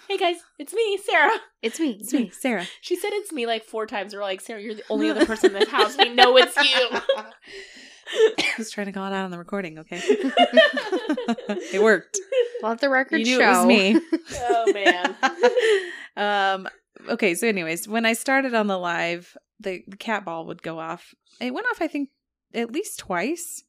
[0.09, 1.99] Hey guys, it's me, Sarah." it's me.
[2.01, 2.67] It's me, Sarah.
[2.83, 4.15] She said it's me like four times.
[4.15, 5.97] We're like, Sarah, you're the only other person in this house.
[5.99, 6.89] We know it's you.
[8.39, 9.79] I was trying to call it out on the recording.
[9.81, 10.01] Okay,
[11.73, 12.19] it worked.
[12.63, 13.45] Let the record You knew show.
[13.45, 14.01] it was me.
[14.41, 15.17] oh man.
[16.17, 16.69] Um
[17.09, 20.81] okay so anyways when i started on the live the, the cat ball would go
[20.81, 21.15] off.
[21.41, 22.11] It went off i think
[22.55, 23.63] at least twice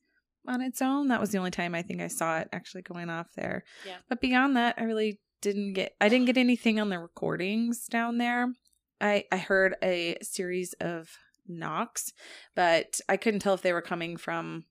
[0.46, 1.08] on its own.
[1.08, 3.64] That was the only time i think i saw it actually going off there.
[3.86, 3.98] Yeah.
[4.10, 8.18] but beyond that i really didn't get i didn't get anything on the recordings down
[8.18, 8.54] there.
[9.00, 11.10] I i heard a series of
[11.48, 12.14] knocks
[12.56, 14.64] but i couldn't tell if they were coming from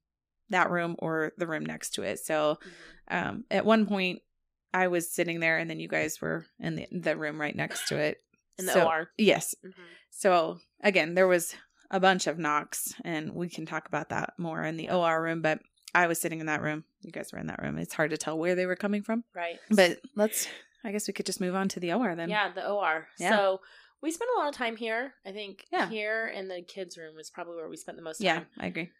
[0.52, 2.18] that room or the room next to it.
[2.20, 2.58] So
[3.08, 4.20] um, at one point,
[4.74, 7.88] I was sitting there, and then you guys were in the the room right next
[7.88, 8.18] to it.
[8.58, 9.10] In the So- OR.
[9.16, 9.54] Yes.
[9.64, 9.72] Mhm.
[10.10, 11.54] So again, there was
[11.90, 15.40] a bunch of knocks, and we can talk about that more in the OR room.
[15.40, 15.60] But
[15.94, 16.84] I was sitting in that room.
[17.00, 17.78] You guys were in that room.
[17.78, 19.24] It's hard to tell where they were coming from.
[19.34, 19.58] Right.
[19.70, 20.48] But let's.
[20.84, 22.28] I guess we could just move on to the OR then.
[22.28, 23.06] yeah, the OR.
[23.18, 23.30] Yeah.
[23.36, 23.60] So
[24.02, 25.14] we spent a lot of time here.
[25.24, 25.88] I think Yeah.
[25.88, 28.26] here in the kids' room is probably where we spent the most time.
[28.26, 28.90] Yeah, I agree.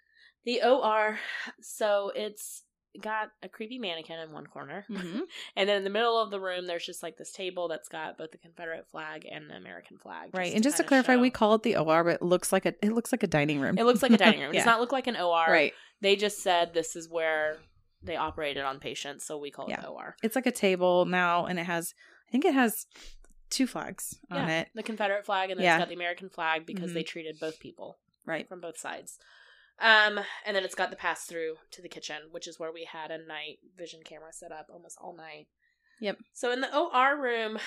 [0.45, 1.19] The OR.
[1.61, 2.63] So it's
[3.01, 4.85] got a creepy mannequin in one corner.
[4.93, 5.21] Mm-hmm.
[5.57, 8.19] And then in the middle of the room, there's just like this table that's got
[8.19, 10.31] both the Confederate flag and the American flag.
[10.35, 12.75] Right, and just to clarify, we call it the OR, but it looks like a
[12.85, 13.79] it looks like a dining room.
[13.79, 14.51] It looks like a dining room.
[14.51, 15.47] It does not look like an OR.
[15.49, 15.73] right.
[16.01, 17.59] They just said this is where
[18.03, 19.81] they operated on patients, so we call it Yeah.
[19.83, 20.17] the OR.
[20.23, 21.95] It's like a table now, and it has.
[22.29, 22.87] I think it has
[23.51, 24.69] two flags on yeah, it.
[24.75, 25.77] the Confederate flag, and then Yeah.
[25.77, 26.95] it's got the American flag because Mhm.
[26.95, 28.49] they treated both people Right.
[28.49, 29.19] from both sides.
[29.81, 32.89] Um, and then it's got the pass through to the kitchen, which is where we
[32.91, 35.49] had a night vision camera set up almost all night.
[36.01, 36.19] Yep.
[36.33, 37.59] So in the OR room,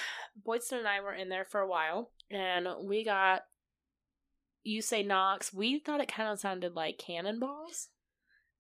[0.47, 3.41] Boydston and I were in there for a while, and we got.
[4.67, 5.53] You say knocks.
[5.53, 7.89] We thought it kind of sounded like cannonballs.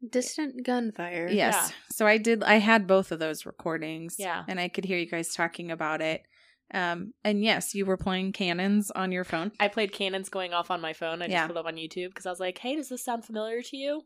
[0.07, 1.27] Distant gunfire.
[1.27, 1.55] Yes.
[1.55, 1.69] Yeah.
[1.91, 4.17] So I did I had both of those recordings.
[4.19, 4.43] Yeah.
[4.47, 6.21] And I could hear you guys talking about it.
[6.73, 9.51] Um and yes, you were playing cannons on your phone.
[9.59, 11.21] I played cannons going off on my phone.
[11.21, 11.47] I just Yeah.
[11.47, 13.77] put it up on YouTube because I was like, "Hey, does this sound familiar to
[13.77, 14.01] you?"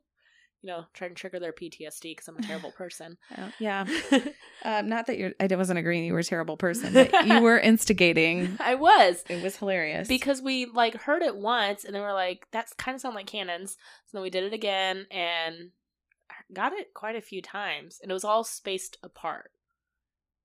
[0.62, 3.18] You know, trying to trigger their PTSD because I'm a terrible person.
[3.38, 3.86] Uh, yeah.
[4.66, 7.58] Um not that you're I wasn't agreeing you were a terrible person, but you were
[7.58, 8.58] instigating.
[8.60, 10.10] I was It was hilarious.
[10.10, 13.28] because we like heard it once and then we're like, "That's kind of sound like
[13.28, 15.72] cannons." So then we did it again and
[16.54, 19.52] got it quite a few times, and it was all spaced apart.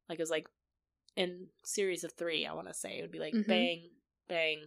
[0.09, 0.47] Like it was like
[1.17, 2.47] in series of three.
[2.47, 3.47] I want to say it would be like Mhm.
[3.47, 3.91] bang,
[4.29, 4.65] bang,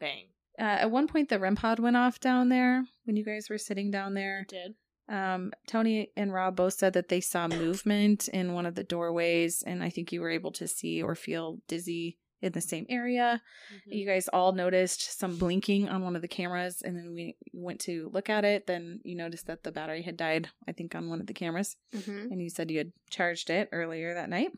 [0.00, 0.26] bang.
[0.58, 3.58] uh, at one point the REM pod went off down there when you guys were
[3.58, 4.40] sitting down there.
[4.42, 4.74] It did.
[5.08, 9.62] Um, Tony and Rob both said that they saw movement in one of the doorways,
[9.62, 13.42] and I think you were able to see or feel dizzy in the same area.
[13.74, 13.92] Mm-hmm.
[13.92, 17.80] You guys all noticed some blinking on one of the cameras, and then we went
[17.82, 18.66] to look at it.
[18.66, 21.76] Then you noticed that the battery had died, I think, on one of the cameras.
[21.94, 22.32] Mm-hmm.
[22.32, 24.52] And you said you had charged it earlier that night.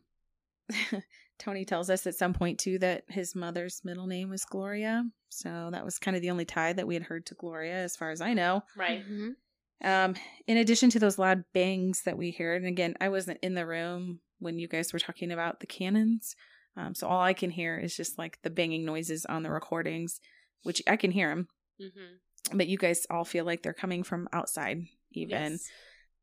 [1.38, 5.04] Tony tells us at some point, too, that his mother's middle name was Gloria.
[5.28, 7.96] So that was kind of the only tie that we had heard to Gloria, as
[7.96, 8.62] far as I know.
[8.76, 9.02] Right.
[9.04, 9.86] Mm-hmm.
[9.86, 10.14] Um,
[10.46, 13.66] in addition to those loud bangs that we heard, and again, I wasn't in the
[13.66, 16.34] room when you guys were talking about the cannons.
[16.76, 20.20] Um, so all I can hear is just like the banging noises on the recordings,
[20.62, 21.48] which I can hear them,
[21.80, 22.56] Mm-hmm.
[22.56, 25.58] but you guys all feel like they're coming from outside, even.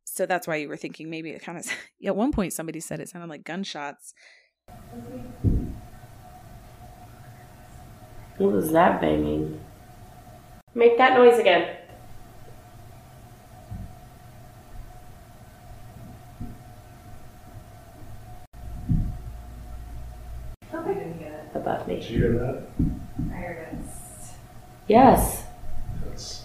[0.06, 1.66] So that's why you were thinking maybe it kind of.
[2.06, 4.14] At one point, somebody said it sounded like gunshots.
[8.38, 9.60] What was that banging?
[10.74, 11.78] Make that noise again.
[21.54, 21.96] Above me.
[21.96, 22.10] Did me.
[22.10, 22.64] you hear that?
[23.32, 23.86] I heard it.
[24.88, 25.44] Yes.
[26.04, 26.44] That's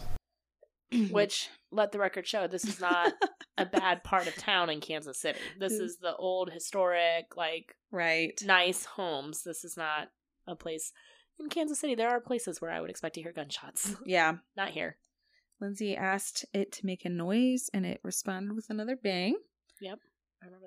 [1.10, 3.12] Which, let the record show, this is not
[3.56, 5.38] a bad part of town in Kansas City.
[5.58, 5.82] This mm.
[5.82, 8.40] is the old, historic, like, Right.
[8.44, 9.42] nice homes.
[9.42, 10.08] This is not
[10.46, 10.92] a place.
[11.38, 13.90] In Kansas City, there are places where I would expect to hear gunshots.
[13.90, 14.34] Mm, yeah.
[14.56, 14.96] not here.
[15.60, 19.36] Lindsey asked it to make a noise, and it responded with another bang.
[19.80, 19.98] Yep,
[20.42, 20.66] I remember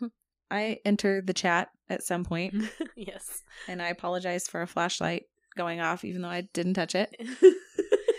[0.00, 0.10] that.
[0.50, 2.54] I entered the chat at some point,
[2.96, 3.44] yes.
[3.68, 7.14] and I apologize for a flashlight going off, even though I didn't touch it.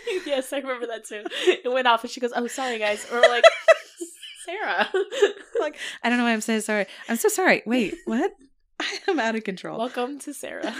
[0.26, 1.24] yes, I remember that too.
[1.64, 3.44] It went off, and she goes, "Oh, sorry, guys." Or like,
[4.44, 4.88] Sarah.
[5.60, 6.86] Like, I don't know why I'm so sorry.
[7.08, 7.62] I'm so sorry.
[7.66, 8.32] Wait, what?
[9.06, 9.78] I'm out of control.
[9.78, 10.74] Welcome to Sarah.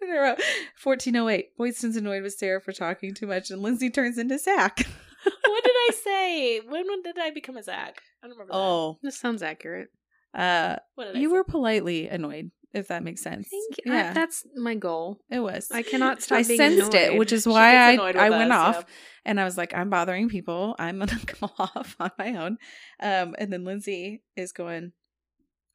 [0.00, 1.56] 1408.
[1.58, 4.78] Boydston's annoyed with Sarah for talking too much, and Lindsey turns into Zach.
[5.24, 6.60] what did I say?
[6.60, 8.00] When, when did I become a Zach?
[8.22, 8.52] I don't remember.
[8.52, 8.58] that.
[8.58, 9.88] Oh, This sounds accurate.
[10.34, 11.32] uh, what did I you say?
[11.32, 13.48] were politely annoyed, if that makes sense.
[13.50, 13.92] Thank you.
[13.92, 15.20] Yeah, that's my goal.
[15.30, 15.70] it was.
[15.70, 18.84] I cannot stop I sensed it, which is why I, I went us, off
[19.24, 20.74] and I was like, I'm bothering people.
[20.78, 22.58] I'm gonna come off on my own.
[23.00, 24.92] Um, and then Lindsey is going,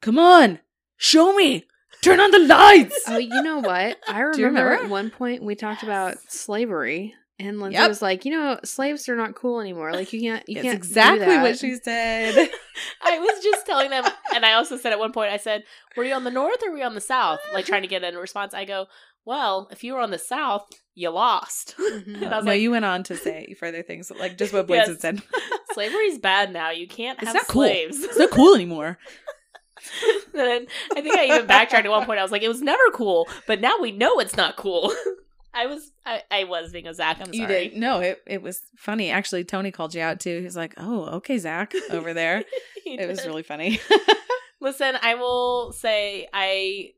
[0.01, 0.59] Come on,
[0.97, 1.65] show me,
[2.01, 2.99] turn on the lights.
[3.07, 3.97] Oh, you know what?
[4.07, 4.83] I remember, remember?
[4.85, 7.89] at one point we talked about slavery, and Lindsey Yep.
[7.89, 9.91] was like, "You know, slaves are not cool anymore.
[9.93, 11.41] Like you can't, you That's can't exactly do that.
[11.43, 12.49] what she said.
[13.03, 15.63] I was just telling them, and I also said at one point, I said,
[15.95, 18.03] "Were you on the north or were you on the south?" Like trying to get
[18.03, 18.53] a response.
[18.53, 18.87] I go,
[19.25, 22.15] "Well, if you were on the south, you lost." Mhm.
[22.23, 24.65] And I was no, like, you went on to say further things, like just what
[24.67, 24.87] Blaze Yes.
[24.87, 25.21] had said.
[25.73, 26.71] "Slavery's bad now.
[26.71, 27.63] You can't It's have not cool.
[27.65, 28.97] It's not cool anymore.
[30.33, 30.65] then
[30.95, 32.19] I think I even backtracked at one point.
[32.19, 34.91] I was like, "It was never cool, but now we know it's not cool."
[35.57, 37.17] I was, I, I was being a Zach.
[37.19, 37.37] I'm sorry.
[37.37, 37.77] You did.
[37.77, 39.09] No, it, it was funny.
[39.09, 40.41] Actually, Tony called you out too.
[40.41, 42.43] He's like, "Oh, okay, Zach, over there."
[42.83, 43.81] He it was really funny.
[44.61, 46.91] Listen, I will say I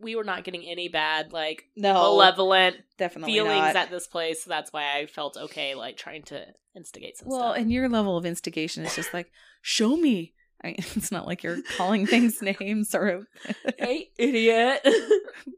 [0.00, 3.74] we were not getting any bad like no, malevolent definitely feelings not.
[3.74, 4.44] at this place.
[4.44, 7.40] So that's why I felt okay like trying to instigate some stuff.
[7.40, 7.60] well, stuff.
[7.60, 9.32] and your level of instigation is just like,
[9.62, 13.26] "Show me." I mean, it's not like you're calling things names or
[13.80, 14.86] hey, idiot.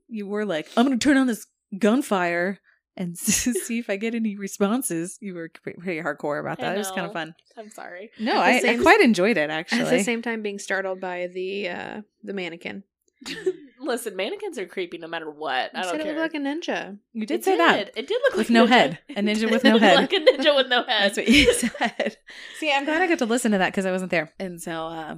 [0.08, 2.58] you were like, "I'm going to turn on this gunfire."
[2.96, 5.18] And see if I get any responses.
[5.20, 6.74] You were pretty pretty hardcore about that.
[6.74, 7.34] It was kind of fun.
[7.56, 8.10] I'm sorry.
[8.18, 9.82] No, At the I, I quite enjoyed it actually.
[9.82, 12.82] At the same time, being startled by the uh the mannequin.
[13.80, 15.70] Listen, mannequins are creepy no matter what.
[15.74, 16.18] I You don't said it care.
[16.18, 16.98] looked like a ninja.
[17.12, 17.90] you did It say that.
[17.96, 18.70] It did look With like no a ninja.
[18.70, 18.98] head.
[19.10, 19.96] A ninja with no head.
[19.96, 21.02] Like a ninja with no head.
[21.14, 22.16] That's what you said.
[22.58, 24.72] See, I'm glad I got to listen to that because I wasn't there, and so
[24.88, 25.16] uh,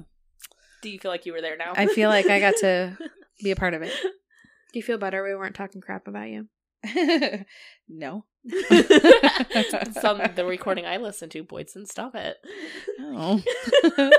[0.83, 1.73] Do you feel like you were there now?
[1.75, 2.97] I feel like I got to
[3.43, 3.91] be a part of it.
[4.73, 6.47] Do you feel better we weren't talking crap about you?
[7.89, 8.25] no.
[8.43, 11.43] it's on the recording I listened to.
[11.43, 12.37] Boydston, stop it.
[12.99, 13.41] Oh.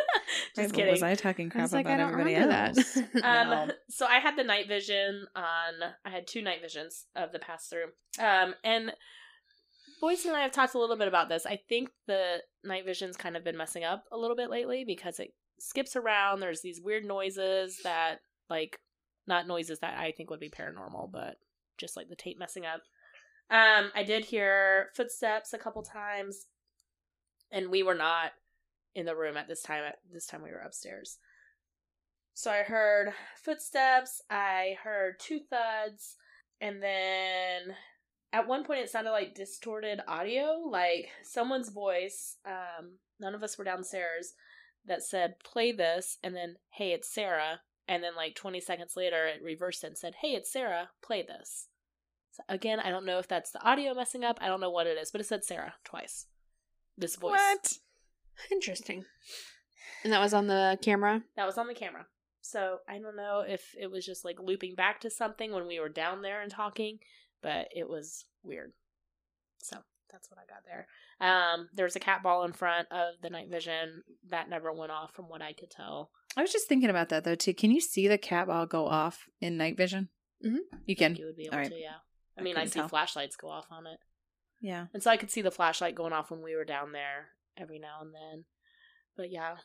[0.57, 0.90] Just kidding.
[0.90, 2.94] Was I talking I crap was like, about I everybody else?
[2.94, 3.24] that.
[3.24, 3.74] Um, No.
[3.88, 5.90] so I had the night vision on.
[6.05, 7.86] I had two night visions of the pass through.
[8.24, 8.92] Um, and
[10.00, 11.46] Boyce and I have talked a little bit about this.
[11.46, 15.18] I think the night vision's kind of been messing up a little bit lately because
[15.18, 16.40] it skips around.
[16.40, 18.16] There's these weird noises that,
[18.50, 18.78] like,
[19.26, 21.36] not noises that I think would be paranormal, but
[21.78, 22.82] just like the tape messing up.
[23.50, 26.46] Um, I did hear footsteps a couple times,
[27.50, 28.32] and we were not
[28.94, 29.84] in the room at this time.
[29.84, 31.18] At this time, we were upstairs.
[32.34, 36.16] So I heard footsteps, I heard two thuds,
[36.60, 37.76] and then
[38.32, 42.38] at one point it sounded like distorted audio, like someone's voice.
[42.46, 44.32] Um, none of us were downstairs
[44.86, 47.60] that said, play this, and then, hey, it's Sarah.
[47.88, 51.68] And then, like 20 seconds later, it reversed and said, hey, it's Sarah, play this.
[52.30, 54.38] So again, I don't know if that's the audio messing up.
[54.40, 56.26] I don't know what it is, but it said Sarah twice.
[56.96, 57.32] This voice.
[57.32, 57.72] What?
[58.50, 59.04] Interesting.
[60.04, 61.22] And that was on the camera.
[61.36, 62.06] That was on the camera.
[62.40, 65.78] So I don't know if it was just like looping back to something when we
[65.78, 66.98] were down there and talking,
[67.42, 68.72] but it was weird.
[69.58, 69.76] So
[70.10, 70.86] that's what I got there.
[71.20, 74.90] Um, there was a cat ball in front of the night vision that never went
[74.90, 76.10] off, from what I could tell.
[76.36, 77.54] I was just thinking about that though too.
[77.54, 80.08] Can you see the cat ball go off in night vision?
[80.44, 80.58] Mhm.
[80.86, 81.14] You can.
[81.16, 81.70] You would be able All right.
[81.70, 81.96] to, yeah.
[82.36, 82.88] I I mean, I, see tell.
[82.88, 83.98] flashlights go off on it,
[84.60, 84.86] Yeah.
[84.94, 87.78] and so I could see the flashlight going off when we were down there every
[87.78, 88.44] now and then.
[89.16, 89.56] But yeah,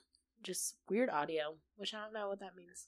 [0.44, 2.88] just weird audio, which I don't know what that means.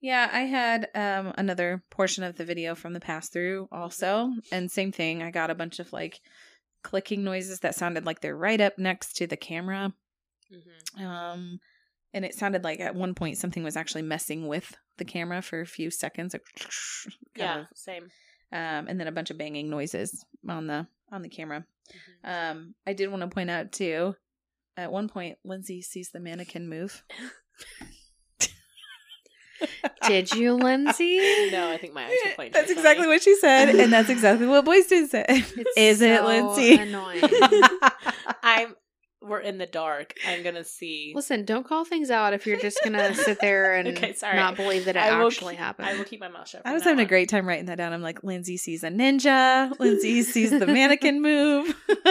[0.00, 4.70] Yeah, I had um another portion of the video from the pass through also, and
[4.70, 5.22] same thing.
[5.22, 6.20] I got a bunch of like
[6.84, 9.92] clicking noises that sounded like they're right up next to the camera.
[10.50, 11.60] hmm Um
[12.14, 15.60] and it sounded like at one point something was actually messing with the camera for
[15.60, 16.34] a few seconds.
[16.34, 17.66] like, kind Yeah, of.
[17.74, 18.04] same.
[18.52, 21.64] Um and then a bunch of banging noises on the on the camera.
[22.24, 22.50] Mhm.
[22.52, 24.14] Um I did want to point out too
[24.76, 27.02] at one point Lindsey sees the mannequin move.
[30.06, 31.50] Did you, Lindsey?
[31.50, 32.52] No, I think my eyes were playing.
[32.52, 33.12] That's exactly me.
[33.12, 35.26] what she said, and that's exactly what Boydston said.
[35.28, 36.76] It's Is it Lindsey?
[36.76, 37.20] Annoying.
[39.28, 39.30] I'm.
[39.30, 40.14] We're in the dark.
[40.26, 41.12] I'm gonna see.
[41.14, 44.36] Listen, don't call things out if you're just gonna sit there and Okay, sorry.
[44.36, 45.88] not believe that it I actually keep- happened.
[45.88, 46.62] I will keep my mouth shut.
[46.64, 47.92] I was now having a great time writing that down.
[47.92, 49.78] I'm like, Lindsey sees a ninja.
[49.78, 51.74] Lindsey sees the mannequin move.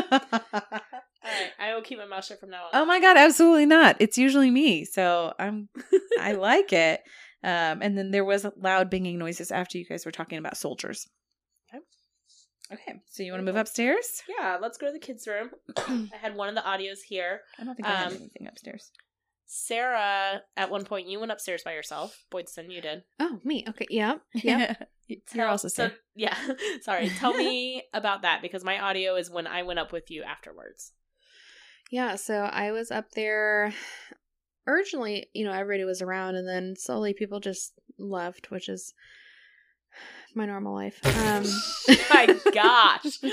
[1.30, 2.70] All right, I will keep my mouth shut from now on.
[2.74, 3.98] oh my god, absolutely not.
[4.00, 5.70] It's usually me, so I'm.
[6.20, 7.02] I like it.
[7.44, 11.08] Um, and then there was loud banging noises after you guys were talking about soldiers.
[12.72, 13.02] Okay.
[13.10, 14.22] So you want to move upstairs?
[14.28, 15.52] Yeah, let's go to the kids' room.
[15.78, 17.42] I had one of the audios here.
[17.60, 18.92] I don't think I have Um, anything upstairs.
[19.46, 22.26] Sarah, at one point, you went upstairs by yourself.
[22.32, 23.04] Boydston, you did.
[23.20, 23.64] oh, me.
[23.70, 23.86] Okay.
[23.90, 24.22] Yep.
[24.44, 24.90] Yep.
[25.08, 26.36] You're Tell- also so, so, yeah.
[26.82, 27.08] Sorry.
[27.08, 30.92] Tell me about that because my audio is when I went up with you afterwards.
[31.92, 33.74] Yeah, so I was up there.
[34.68, 38.94] Originally, you know, everybody was around, and then slowly people just left, which is
[40.38, 41.00] my normal life.
[41.06, 41.44] Um,
[42.10, 43.20] my gosh.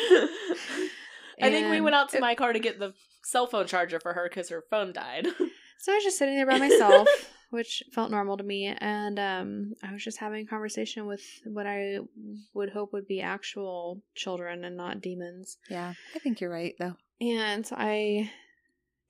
[1.41, 2.95] I think we went out to my car to get the
[3.25, 5.27] cell phone charger for her because her phone died.
[5.77, 7.07] So I was just sitting there by myself,
[7.51, 11.67] which felt normal to me, and um, I was just having a conversation with what
[11.67, 11.99] I
[12.55, 15.59] would hope would be actual children and not demons.
[15.69, 16.95] yeah, I think you're right though.
[17.21, 18.31] And so I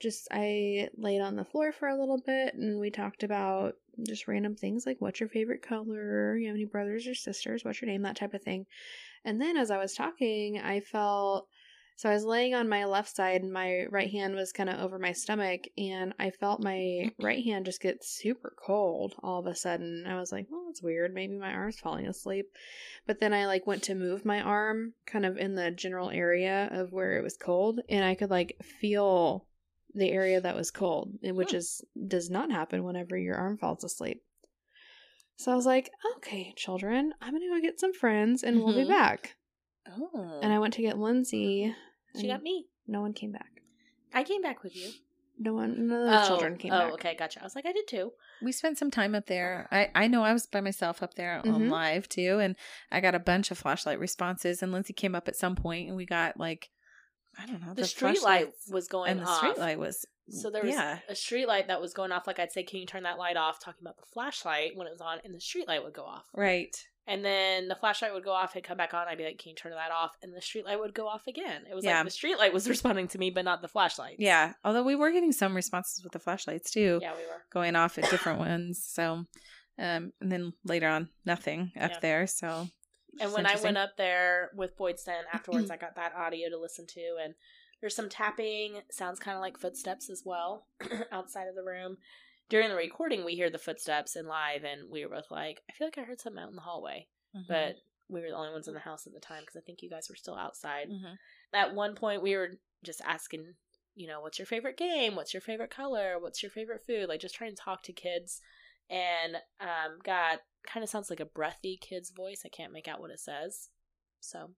[0.00, 3.74] just I laid on the floor for a little bit and we talked about
[4.06, 7.80] just random things like what's your favorite color, you have any brothers or sisters, what's
[7.80, 8.66] your name, that type of thing.
[9.24, 11.48] And then as I was talking, I felt
[11.96, 14.80] so I was laying on my left side and my right hand was kind of
[14.80, 19.46] over my stomach and I felt my right hand just get super cold all of
[19.46, 20.04] a sudden.
[20.06, 21.14] I was like, "Well, that's weird.
[21.14, 22.46] Maybe my arm's falling asleep."
[23.06, 26.68] But then I like went to move my arm kind of in the general area
[26.72, 29.46] of where it was cold and I could like feel
[29.94, 34.22] the area that was cold, which is does not happen whenever your arm falls asleep.
[35.36, 38.74] So I was like, "Okay, children, I'm going to go get some friends and we'll
[38.74, 38.88] be Mhm.
[38.88, 39.36] back."
[39.86, 41.74] Oh, And I went to get Lindsey.
[42.20, 42.66] She got me.
[42.86, 43.60] No one came back.
[44.12, 44.90] I came back with you.
[45.36, 46.92] No one, none of the children came oh, back.
[46.94, 47.40] okay, gotcha.
[47.40, 48.12] I was like, I did too.
[48.40, 49.66] we spent some time up there.
[49.72, 51.70] I I know I was by myself up there on Mhm.
[51.70, 52.56] live too, and
[52.92, 54.62] I got a bunch of flashlight responses.
[54.62, 56.70] And Lindsey came up at some point, and we got like
[57.38, 59.38] I don't know The, street light was going and the off.
[59.38, 62.26] street light was So there was yeah a street light that was going off.
[62.26, 63.58] Like I'd say, can you turn that light off?
[63.60, 66.24] Talking about the flashlight when it was on, and the street light would go off.
[66.34, 66.76] right.
[67.06, 69.06] And then the flashlight would go off, it'd come back on.
[69.08, 71.26] I'd be like, "Can you turn that off?" And the street light would go off
[71.26, 71.64] again.
[71.70, 71.96] It was Yeah.
[71.98, 74.16] like the street light was responding to me, but not the flashlight.
[74.18, 77.44] Yeah, although we were getting some responses with the flashlights too, yeah, we were.
[77.52, 78.82] going off at different ones.
[78.90, 79.26] So,
[79.78, 81.98] um, and then later on, nothing up Yeah.
[82.00, 82.26] there.
[82.26, 82.68] So,
[83.20, 86.86] And when I went up there with Boydston afterwards, I got that audio to listen
[86.88, 87.34] to, and
[87.80, 88.80] there's some tapping.
[88.90, 90.66] Sounds kind of like footsteps as well
[91.12, 91.96] outside of the room.
[92.50, 95.72] During the recording, we hear the footsteps in live, and we were both like, "I
[95.72, 97.46] feel like I heard something out in the hallway," Mm-hmm.
[97.48, 97.76] but
[98.08, 99.88] we were the only ones in the house at the time because I think you
[99.90, 100.88] guys were still outside.
[100.90, 101.16] Mhm.
[101.54, 102.50] At one point, we were
[102.84, 103.54] just asking,
[103.94, 105.16] you know, what's your favorite game?
[105.16, 106.18] What's your favorite color?
[106.20, 107.08] What's your favorite food?
[107.08, 108.40] Like just trying to talk to kids,
[108.90, 112.42] and um, got kind of sounds like a breathy kid's voice.
[112.44, 113.68] I can't make out what it says.
[114.20, 114.50] So,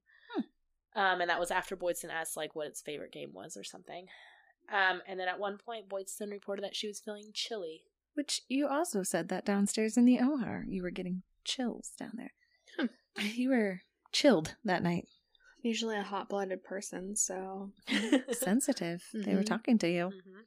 [0.95, 4.07] um, and that was after Boydston asked like what its favorite game was or something.
[4.73, 7.83] Um, and then at one point, Boydston reported that she was feeling chilly.
[8.15, 12.33] which you also said that downstairs in the OR, you were getting chills down there.
[12.79, 12.87] Hmm.
[13.35, 13.81] You were
[14.13, 15.07] chilled that night.
[15.63, 17.73] Usually a hot blooded person, so
[18.33, 19.03] Sensitive.
[19.13, 19.47] They were Mhm.
[19.47, 20.07] talking to you.
[20.11, 20.45] Mhm.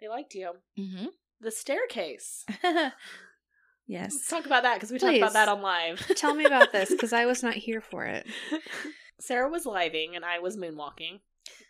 [0.00, 0.52] They liked you.
[0.78, 1.06] Mm-hmm.
[1.42, 2.44] The staircase.
[3.86, 4.12] yes.
[4.14, 5.98] Let's talk about that because we talked about that on live.
[6.16, 8.26] tell me about this because I was not here for it.
[9.20, 11.20] Sarah was living and I was moonwalking,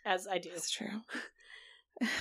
[0.05, 0.51] as I do.
[0.51, 1.01] That's true.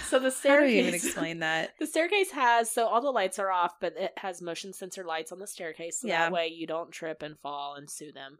[0.07, 0.61] So the staircase.
[0.61, 1.71] How do even explain that?
[1.79, 5.31] The staircase has so all the lights are off, but it has motion sensor lights
[5.31, 6.23] on the staircase, so Yeah.
[6.25, 8.37] that way you don't trip and fall and sue them.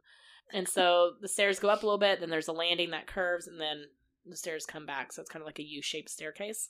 [0.52, 3.46] And so the stairs go up a little bit, then there's a landing that curves,
[3.46, 3.84] and then
[4.26, 5.12] the stairs come back.
[5.12, 6.68] So it's kind of like a U-shaped staircase.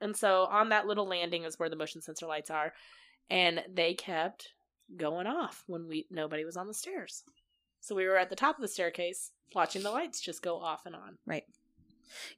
[0.00, 2.72] And so on that little landing is where the motion sensor lights are,
[3.30, 4.50] and they kept
[4.96, 7.22] going off when we nobody was on the stairs.
[7.80, 10.86] So we were at the top of the staircase watching the lights just go off
[10.86, 11.18] and on.
[11.26, 11.44] Right.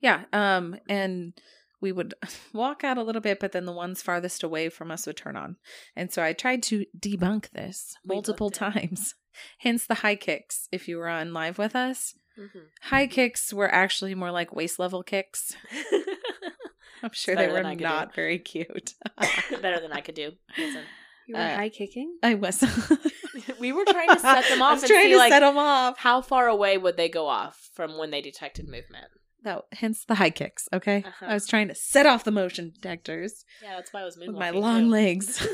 [0.01, 0.25] Yeah.
[0.33, 1.33] Um, and
[1.81, 2.15] we would
[2.53, 5.37] walk out a little bit, but then the ones farthest away from us would turn
[5.37, 5.57] on.
[5.97, 8.81] And so I tried to debunk this We multiple looked at it.
[8.81, 9.15] times.
[9.59, 10.69] Hence the high kicks.
[10.73, 12.59] If you were on live with us, Mm-hmm.
[12.83, 15.57] high kicks were actually more like waist level kicks.
[17.03, 17.85] I'm sure they were than I could do.
[17.85, 18.95] not very cute.
[19.63, 20.33] Better than I could do.
[20.57, 20.83] Listen.
[21.27, 22.17] You were Uh, high kicking?
[22.23, 22.63] I was.
[23.61, 25.41] We were trying to set them I off was and trying see, to like, set
[25.41, 25.99] them off.
[25.99, 29.07] How far away would they go off from when they detected movement?
[29.45, 30.69] No, hence the high kicks.
[30.73, 31.27] Okay, Uh-huh.
[31.29, 34.31] I was trying to set off the motion detectors Yeah, that's why I was with
[34.31, 34.91] my long too.
[34.91, 35.47] legs.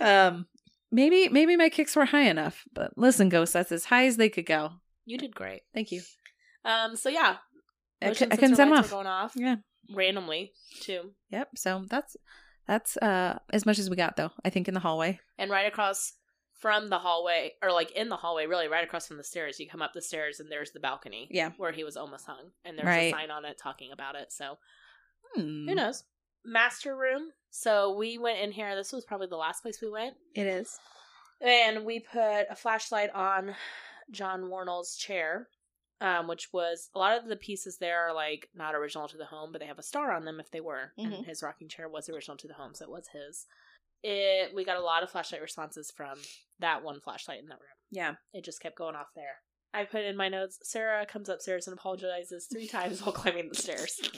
[0.00, 0.46] um,
[0.90, 4.28] maybe maybe my kicks were high enough, but listen, ghost, that's as high as they
[4.28, 4.70] could go.
[5.04, 5.62] you did great.
[5.74, 6.02] Thank you.
[6.64, 6.96] Um.
[6.96, 7.36] So yeah,
[8.02, 8.90] I, motion cou- I couldn't sensor them off.
[8.90, 9.56] going off Yeah.
[9.94, 11.50] randomly too, Yep.
[11.56, 12.16] So that's
[12.66, 14.30] that's uh as much as we got though.
[14.44, 15.20] I think in the hallway.
[15.38, 16.12] and right across
[16.58, 19.60] from the hallway, or like in the hallway, really right across from the stairs.
[19.60, 21.28] You come up the stairs, and there's the balcony.
[21.30, 21.50] Yeah.
[21.58, 23.12] where he was almost hung, and there's Right.
[23.12, 24.32] a sign on it talking about it.
[24.32, 24.56] So
[25.34, 25.68] Hmm.
[25.68, 26.04] who knows?
[26.44, 27.30] Master room.
[27.50, 28.74] So we went in here.
[28.74, 30.16] This was probably the last place we went.
[30.34, 30.78] It is.
[31.42, 33.54] And we put a flashlight on
[34.10, 35.48] John Wornall's chair,
[36.00, 39.24] um, which was a lot of the pieces there are like not original to the
[39.24, 40.92] home, but they have a star on them if they were.
[40.98, 41.24] And Mhm.
[41.26, 43.46] his rocking chair was original to the home, so it was his.
[44.02, 46.18] It we got a lot of flashlight responses from
[46.60, 47.76] that one flashlight in that room.
[47.90, 48.14] Yeah.
[48.32, 49.42] It just kept going off there.
[49.74, 50.58] I put in my notes.
[50.62, 54.00] Sarah comes upstairs and apologizes three times while climbing the stairs.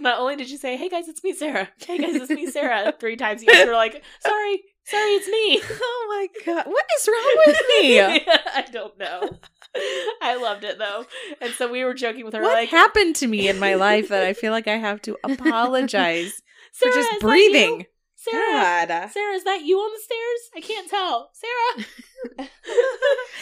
[0.00, 2.92] Not only did you say, "Hey guys, it's me, Sarah." Hey guys, it's me, Sarah.
[3.00, 6.66] Three times you guys were like, "Sorry, sorry, it's me." Oh my god.
[6.66, 8.00] What is wrong with me?
[8.54, 9.38] I don't know.
[10.22, 11.06] I loved it though,
[11.40, 14.08] and so we were joking with her what like, happened to me in my life
[14.08, 17.86] that I feel like I have to apologize for just breathing?
[18.16, 19.10] Sarah, God.
[19.10, 20.50] Sarah, is that you on the stairs?
[20.56, 21.30] I can't tell.
[21.34, 22.48] Sarah.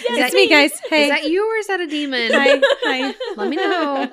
[0.08, 0.72] Yes, it's me, guys.
[0.88, 1.04] Hey.
[1.04, 2.32] Is that you or is that a demon?
[2.32, 2.60] Hi.
[2.84, 3.14] Hi.
[3.36, 4.08] Let me know.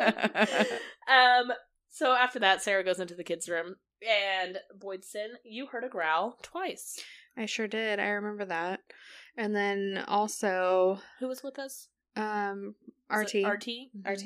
[1.07, 1.51] Um.
[1.89, 3.75] So after that, Sarah goes into the kids' room,
[4.07, 6.99] and Boydston, you heard a growl twice.
[7.37, 7.99] I sure did.
[7.99, 8.81] I remember that.
[9.37, 11.87] And then also, Who was with us?
[12.15, 12.75] um,
[13.09, 13.35] Was RT.
[13.35, 13.67] it RT.
[14.05, 14.25] RT.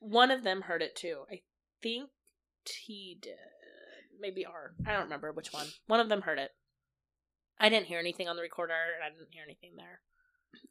[0.00, 1.22] One of them heard it too.
[1.30, 1.42] I
[1.82, 2.10] think
[2.64, 3.34] T did.
[4.20, 4.72] Maybe R.
[4.86, 5.66] I don't remember which one.
[5.86, 6.50] One of them heard it.
[7.58, 10.00] I didn't hear anything on the recorder, and I didn't hear anything there.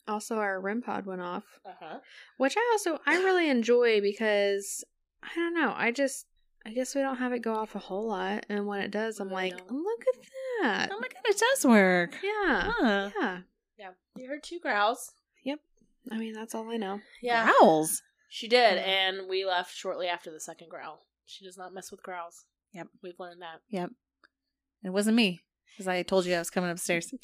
[0.08, 2.00] Also, our REM pod went off, Uh huh.
[2.38, 4.84] which I also I really enjoy because
[5.24, 5.74] I don't know.
[5.76, 6.26] I just
[6.66, 9.20] I guess we don't have it go off a whole lot, and when it does,
[9.20, 10.22] I'm like, look at
[10.62, 10.90] that.
[10.94, 12.18] Oh my god, it does work.
[12.24, 13.10] yeah, Huh.
[13.20, 13.38] yeah.
[13.78, 13.90] Yeah.
[14.16, 15.12] You heard two growls.
[15.44, 15.60] Yep.
[16.12, 17.00] I mean, that's all I know.
[17.22, 17.52] Yeah.
[17.60, 18.02] Growls.
[18.30, 18.88] She did, Mhm.
[18.88, 21.06] and we left shortly after the second growl.
[21.26, 22.46] She does not mess with growls.
[22.74, 22.88] Yep.
[23.02, 23.62] We've learned that.
[23.70, 23.92] Yep.
[24.84, 25.42] It wasn't me
[25.72, 27.14] because I told you I was coming upstairs.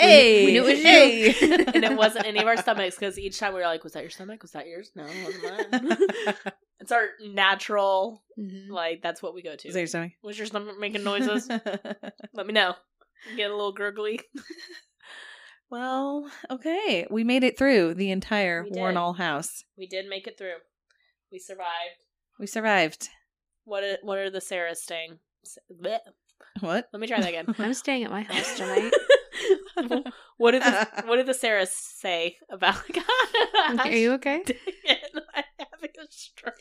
[0.00, 1.66] Hey, we knew it was you.
[1.74, 4.02] and it wasn't any of our stomachs because each time we were like, "Was that
[4.02, 4.42] your stomach?
[4.42, 4.92] Was that yours?
[4.94, 6.34] No, it wasn't mine."
[6.88, 8.70] it's our natural, Mhm.
[8.70, 9.68] like that's what we go to.
[9.68, 10.12] Is that your stomach?
[10.22, 11.46] Was your stomach making noises?
[12.32, 12.74] Let me know.
[13.36, 14.20] Get a little gurgly.
[15.70, 17.06] well, okay.
[17.10, 18.64] We made it through the entire.
[18.70, 19.64] Wornall house.
[19.76, 20.56] We did make it through.
[21.30, 21.98] We survived.
[22.38, 23.08] We survived.
[23.64, 23.84] What?
[23.84, 25.18] Are, what are the Sarahs saying?
[25.44, 25.98] S- bleh.
[26.60, 26.88] What?
[26.92, 27.54] Let me try that again.
[27.58, 28.92] I'm staying at my house tonight.
[30.38, 32.80] what did the What did the Sarahs say about?
[32.92, 33.80] God?
[33.80, 34.42] Are you okay?
[35.98, 36.54] A stroke.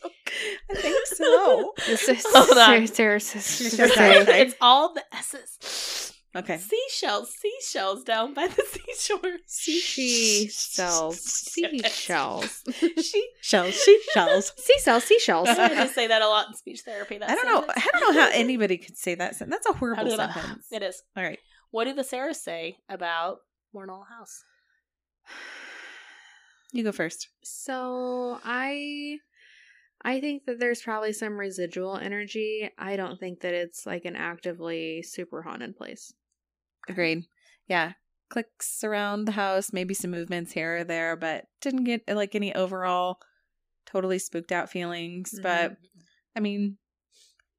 [0.72, 1.74] I think so.
[1.86, 2.88] This is Hold on.
[2.88, 4.26] Sarah, Sarah, Sarah, Sarah, Sarah.
[4.26, 4.38] Sarah.
[4.40, 6.14] it's all the S's.
[6.36, 6.58] Okay.
[6.58, 8.64] Seashells, seashells down by the
[8.96, 9.38] seashore.
[9.48, 12.64] She sells seashells.
[13.02, 13.28] she.
[13.42, 13.74] Shells.
[13.76, 14.54] She shells.
[14.58, 15.50] Seashells, seashells.
[15.50, 17.18] I just say that a lot in speech therapy.
[17.18, 17.66] That I don't know.
[17.76, 19.36] I don't know how anybody could say that.
[19.36, 20.68] sen- That's a horrible did I- sentence.
[20.72, 21.02] It is.
[21.16, 21.40] All right.
[21.72, 23.38] What did the Sarahs say about
[23.74, 24.44] Wornall House?
[26.74, 27.30] You go first.
[27.44, 29.18] So I
[30.08, 32.70] I think that there's probably some residual energy.
[32.78, 36.14] I don't think that it's like an actively super haunted place.
[36.88, 37.26] Agreed.
[37.68, 37.92] Yeah.
[38.30, 42.56] Clicks around the house, maybe some movements here or there, but didn't get like any
[42.56, 43.20] overall
[43.86, 45.38] totally spooked out feelings.
[45.44, 45.76] But
[46.38, 46.78] I mean,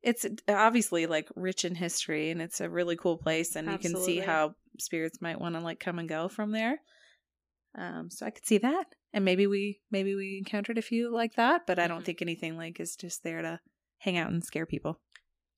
[0.02, 3.94] it's obviously like rich in history and it's a really cool place and you can
[3.94, 6.80] see how spirits might want to like come and go from there.
[7.76, 8.86] Um, so I could see that.
[9.12, 12.06] And maybe we maybe we encountered a few like that, but I don't Mhm.
[12.06, 13.60] think anything like is just there to
[13.98, 15.00] hang out and scare people.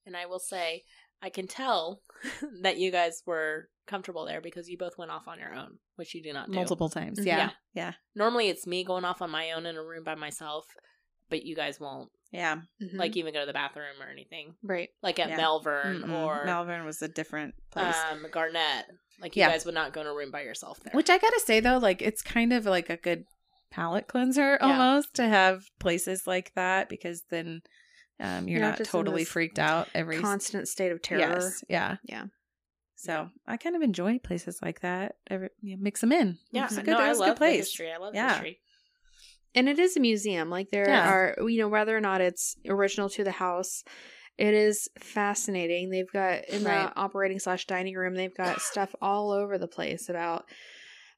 [0.05, 0.83] And I will say,
[1.21, 2.01] I can tell
[2.61, 6.15] that you guys were comfortable there because you both went off on your own, which
[6.15, 6.53] you do not do.
[6.55, 7.19] Multiple times.
[7.19, 7.25] Mhm.
[7.25, 7.37] Yeah.
[7.37, 7.49] Yeah.
[7.73, 7.93] Yeah.
[8.15, 10.65] Normally, it's me going off on my own in a room by myself,
[11.29, 12.61] but you guys won't Yeah.
[12.81, 12.95] Mhm.
[12.97, 14.55] like even go to the bathroom or anything.
[14.63, 14.89] right.
[15.03, 15.37] Like at Yeah.
[15.37, 16.23] Melbourne Mm-mm.
[16.25, 17.95] or Malvern was a different place.
[18.09, 18.85] um, Garnett.
[19.19, 19.49] Like you Yeah.
[19.51, 20.93] guys would not go in a room by yourself there.
[20.93, 23.25] Which I gotta say though, like it's kind of like a good
[23.71, 24.67] palate cleanser Yeah.
[24.67, 27.61] almost to have places like that because then
[28.19, 31.19] um, you're, You're not not, totally freaked out every Constant state of terror.
[31.19, 32.25] Yes, yeah, Yeah.
[32.95, 35.15] So I kind of enjoy places like that.
[35.27, 36.37] Every, you know, mix them in.
[36.51, 37.57] yeah, it's a no, good, I love good the place.
[37.57, 37.91] history.
[37.91, 38.33] I love Yeah.
[38.33, 38.59] history.
[39.55, 40.51] And it is a museum.
[40.51, 41.07] Like there Yeah.
[41.09, 43.83] are, you know, whether or not it's original to the house,
[44.37, 45.89] it is fascinating.
[45.89, 46.93] They've got in Right.
[46.93, 50.45] the operating slash dining room, they've got stuff all over the place about.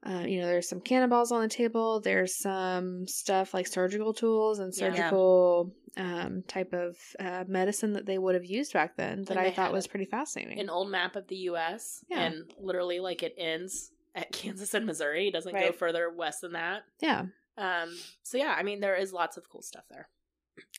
[0.05, 2.01] Uh, you know, there's some cannonballs on the table.
[2.01, 4.89] There's some stuff like surgical tools and Yeah.
[4.91, 9.39] surgical um, type of uh, medicine that they would have used back then that And
[9.39, 10.59] I thought was pretty fascinating.
[10.59, 12.03] An old map of the U.S.
[12.09, 12.23] Yeah.
[12.23, 15.27] and literally like it ends at Kansas and Missouri.
[15.27, 16.83] It doesn't go further west than that.
[16.99, 17.25] yeah.
[17.55, 20.09] Um, so yeah, I mean there is lots of cool stuff there.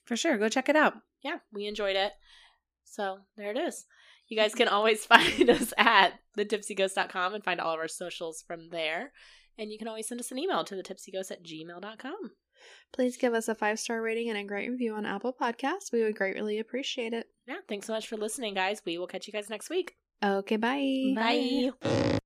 [0.06, 0.94] For sure, go check it out.
[1.22, 2.12] Yeah, we enjoyed it.
[2.84, 3.86] So there it is.
[4.28, 8.68] You guys can always find us at thetipsyghost.com and find all of our socials from
[8.70, 9.12] there.
[9.58, 12.30] And you can always send us an email to thetipsyghost at gmail.com.
[12.92, 15.92] Please give us a five star rating and a great review on Apple Podcasts.
[15.92, 17.26] We would greatly appreciate it.
[17.46, 18.80] Yeah, thanks so much for listening, guys.
[18.84, 19.94] We will catch you guys next week.
[20.24, 21.12] Okay, bye.
[21.82, 22.18] Bye.